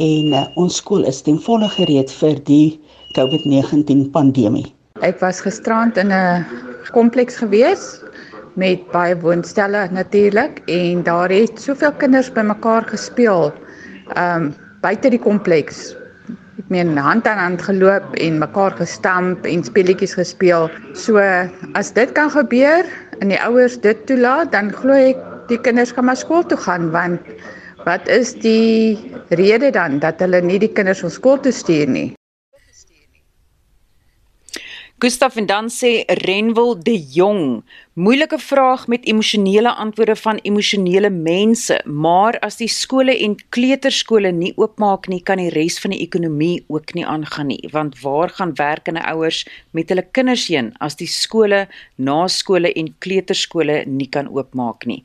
[0.00, 2.80] en uh, ons skool is ten volle gereed vir die
[3.12, 4.72] COVID-19 pandemie.
[5.04, 6.46] Ek was gisterand in 'n
[6.96, 8.00] kompleks gewees
[8.56, 13.52] met baie woonstelle natuurlik en daar het soveel kinders bymekaar gespeel
[14.16, 16.03] um buite die kompleks ek
[16.72, 20.70] meen hand aan hand geloop en mekaar gestamp en speletjies gespeel.
[20.94, 21.20] So
[21.72, 22.88] as dit kan gebeur
[23.20, 26.90] en die ouers dit toelaat, dan glo ek die kinders kan maar skool toe gaan
[26.94, 27.20] want
[27.84, 28.96] wat is die
[29.28, 32.12] rede dan dat hulle nie die kinders op skool toe stuur nie?
[35.02, 37.64] Gustaf en dan sê Renwil de Jong,
[37.98, 44.52] moeilike vraag met emosionele antwoorde van emosionele mense, maar as die skole en kleuterskole nie
[44.54, 48.54] oopmaak nie, kan die res van die ekonomie ook nie aangaan nie, want waar gaan
[48.54, 49.42] werkende ouers
[49.74, 51.64] met hulle kinders heen as die skole,
[51.98, 55.02] naskole en kleuterskole nie kan oopmaak nie?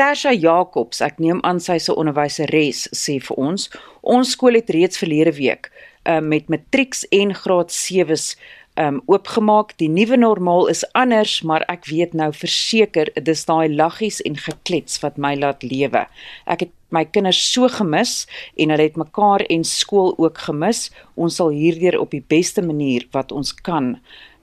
[0.00, 3.68] Tersha Jacobs, ek neem aan sy se onderwyseres, sê vir ons,
[4.00, 5.68] ons skool het reeds verlede week
[6.08, 8.32] uh, met matrieks en graad 7s
[8.80, 9.74] um oopgemaak.
[9.80, 15.00] Die nuwe normaal is anders, maar ek weet nou verseker dis daai laggies en geklets
[15.04, 16.06] wat my laat lewe.
[16.46, 20.90] Ek het my kinders so gemis en hulle het mekaar en skool ook gemis.
[21.14, 23.96] Ons sal hierdeur op die beste manier wat ons kan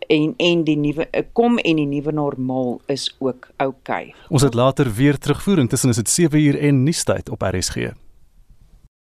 [0.10, 4.12] en en die nuwe kom en die nuwe normaal is ook oukei.
[4.12, 4.14] Okay.
[4.30, 7.94] Ons het later weer terugvoer intussen is dit 7 uur en nuustyd op RSG.